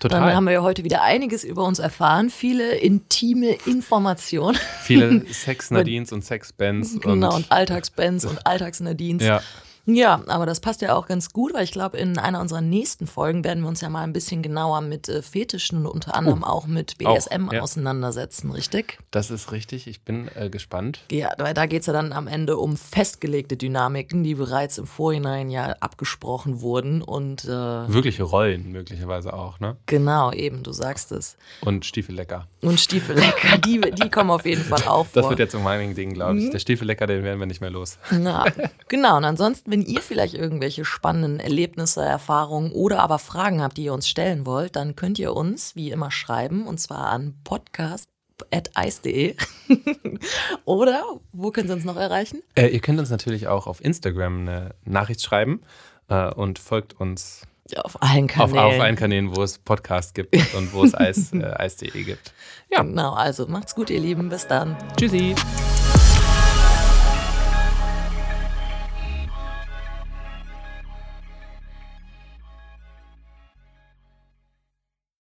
Total. 0.00 0.20
Dann 0.22 0.34
haben 0.36 0.44
wir 0.44 0.52
ja 0.54 0.62
heute 0.62 0.84
wieder 0.84 1.02
einiges 1.02 1.44
über 1.44 1.64
uns 1.64 1.78
erfahren, 1.78 2.30
viele 2.30 2.76
intime 2.76 3.52
Informationen. 3.66 4.58
Viele 4.84 5.26
Sex-Nadines 5.30 6.12
und 6.12 6.24
Sex-Bens. 6.24 6.98
genau, 6.98 7.28
und, 7.28 7.34
und 7.44 7.52
Alltagsbands 7.52 8.24
und 8.24 8.46
Alltagsnadines. 8.46 9.22
Ja, 9.22 9.42
Ja, 9.84 10.22
aber 10.28 10.46
das 10.46 10.60
passt 10.60 10.80
ja 10.82 10.94
auch 10.94 11.06
ganz 11.08 11.32
gut, 11.32 11.52
weil 11.54 11.64
ich 11.64 11.72
glaube, 11.72 11.96
in 11.98 12.18
einer 12.18 12.40
unserer 12.40 12.60
nächsten 12.60 13.06
Folgen 13.06 13.42
werden 13.44 13.62
wir 13.62 13.68
uns 13.68 13.80
ja 13.80 13.88
mal 13.88 14.02
ein 14.02 14.12
bisschen 14.12 14.42
genauer 14.42 14.80
mit 14.80 15.08
äh, 15.08 15.22
Fetischen 15.22 15.78
und 15.86 15.86
unter 15.86 16.14
anderem 16.14 16.44
auch 16.44 16.66
mit 16.66 16.98
BDSM 16.98 17.48
Auch, 17.48 17.52
ja. 17.52 17.60
auseinandersetzen, 17.62 18.50
richtig? 18.52 18.98
das 19.10 19.30
ist 19.30 19.50
richtig. 19.52 19.86
Ich 19.88 20.02
bin 20.02 20.28
äh, 20.36 20.50
gespannt. 20.50 21.00
Ja, 21.10 21.30
weil 21.38 21.52
da 21.54 21.66
geht 21.66 21.80
es 21.80 21.86
ja 21.86 21.92
dann 21.92 22.12
am 22.12 22.28
Ende 22.28 22.56
um 22.58 22.76
festgelegte 22.76 23.56
Dynamiken, 23.56 24.22
die 24.22 24.34
bereits 24.36 24.78
im 24.78 24.86
Vorhinein 24.86 25.50
ja 25.50 25.74
abgesprochen 25.80 26.60
wurden. 26.60 27.02
Und 27.02 27.44
äh, 27.44 27.48
Wirkliche 27.48 28.22
Rollen 28.22 28.70
möglicherweise 28.72 29.32
auch, 29.34 29.58
ne? 29.60 29.76
genau, 29.86 30.30
eben, 30.32 30.62
du 30.62 30.72
sagst 30.72 31.10
es. 31.12 31.36
Und 31.60 31.84
Stiefellecker. 31.84 32.46
Und 32.60 32.78
Stiefellecker, 32.78 33.58
die, 33.58 33.80
die 33.80 34.08
kommen 34.10 34.30
auf 34.30 34.46
jeden 34.46 34.62
Fall 34.62 34.82
auch 34.86 35.06
vor. 35.06 35.22
Das 35.22 35.28
wird 35.28 35.40
jetzt 35.40 35.54
um 35.56 35.64
mein 35.64 35.94
Ding, 35.94 36.14
glaube 36.14 36.34
Mhm. 36.34 36.38
ich. 36.46 36.50
Der 36.50 36.58
Stiefellecker, 36.60 37.06
den 37.08 37.24
werden 37.24 37.40
wir 37.40 37.46
nicht 37.46 37.60
mehr 37.60 37.70
los. 37.70 37.98
Ja, 38.12 38.44
genau. 38.88 39.16
Und 39.16 39.24
ansonsten, 39.24 39.71
wenn 39.72 39.80
ihr 39.82 40.02
vielleicht 40.02 40.34
irgendwelche 40.34 40.84
spannenden 40.84 41.40
Erlebnisse, 41.40 42.02
Erfahrungen 42.04 42.72
oder 42.72 43.00
aber 43.00 43.18
Fragen 43.18 43.62
habt, 43.62 43.78
die 43.78 43.84
ihr 43.84 43.94
uns 43.94 44.06
stellen 44.06 44.44
wollt, 44.44 44.76
dann 44.76 44.96
könnt 44.96 45.18
ihr 45.18 45.34
uns 45.34 45.74
wie 45.74 45.90
immer 45.90 46.10
schreiben 46.10 46.66
und 46.66 46.78
zwar 46.78 47.06
an 47.06 47.34
podcast.eis.de. 47.44 49.34
oder 50.66 51.02
wo 51.32 51.50
können 51.50 51.68
Sie 51.68 51.74
uns 51.74 51.84
noch 51.84 51.96
erreichen? 51.96 52.42
Äh, 52.54 52.66
ihr 52.68 52.80
könnt 52.80 52.98
uns 52.98 53.08
natürlich 53.10 53.48
auch 53.48 53.66
auf 53.66 53.82
Instagram 53.82 54.40
eine 54.42 54.74
Nachricht 54.84 55.22
schreiben 55.22 55.62
äh, 56.08 56.30
und 56.32 56.58
folgt 56.58 57.00
uns 57.00 57.42
Ja, 57.70 57.80
auf 57.80 58.02
allen 58.02 58.24
auf, 58.26 58.30
Kanälen. 58.52 58.58
auf 58.58 58.78
allen 58.80 58.96
Kanälen, 58.96 59.34
wo 59.34 59.42
es 59.42 59.56
Podcast 59.58 60.14
gibt 60.14 60.34
und 60.54 60.74
wo 60.74 60.84
es 60.84 60.94
Eis, 60.94 61.32
äh, 61.32 61.42
Eis.de 61.44 61.90
gibt. 62.04 62.34
Ja, 62.70 62.82
Genau, 62.82 63.14
also 63.14 63.46
macht's 63.46 63.74
gut, 63.74 63.88
ihr 63.88 64.00
Lieben. 64.00 64.28
Bis 64.28 64.46
dann. 64.46 64.76
tschüssi. 64.98 65.34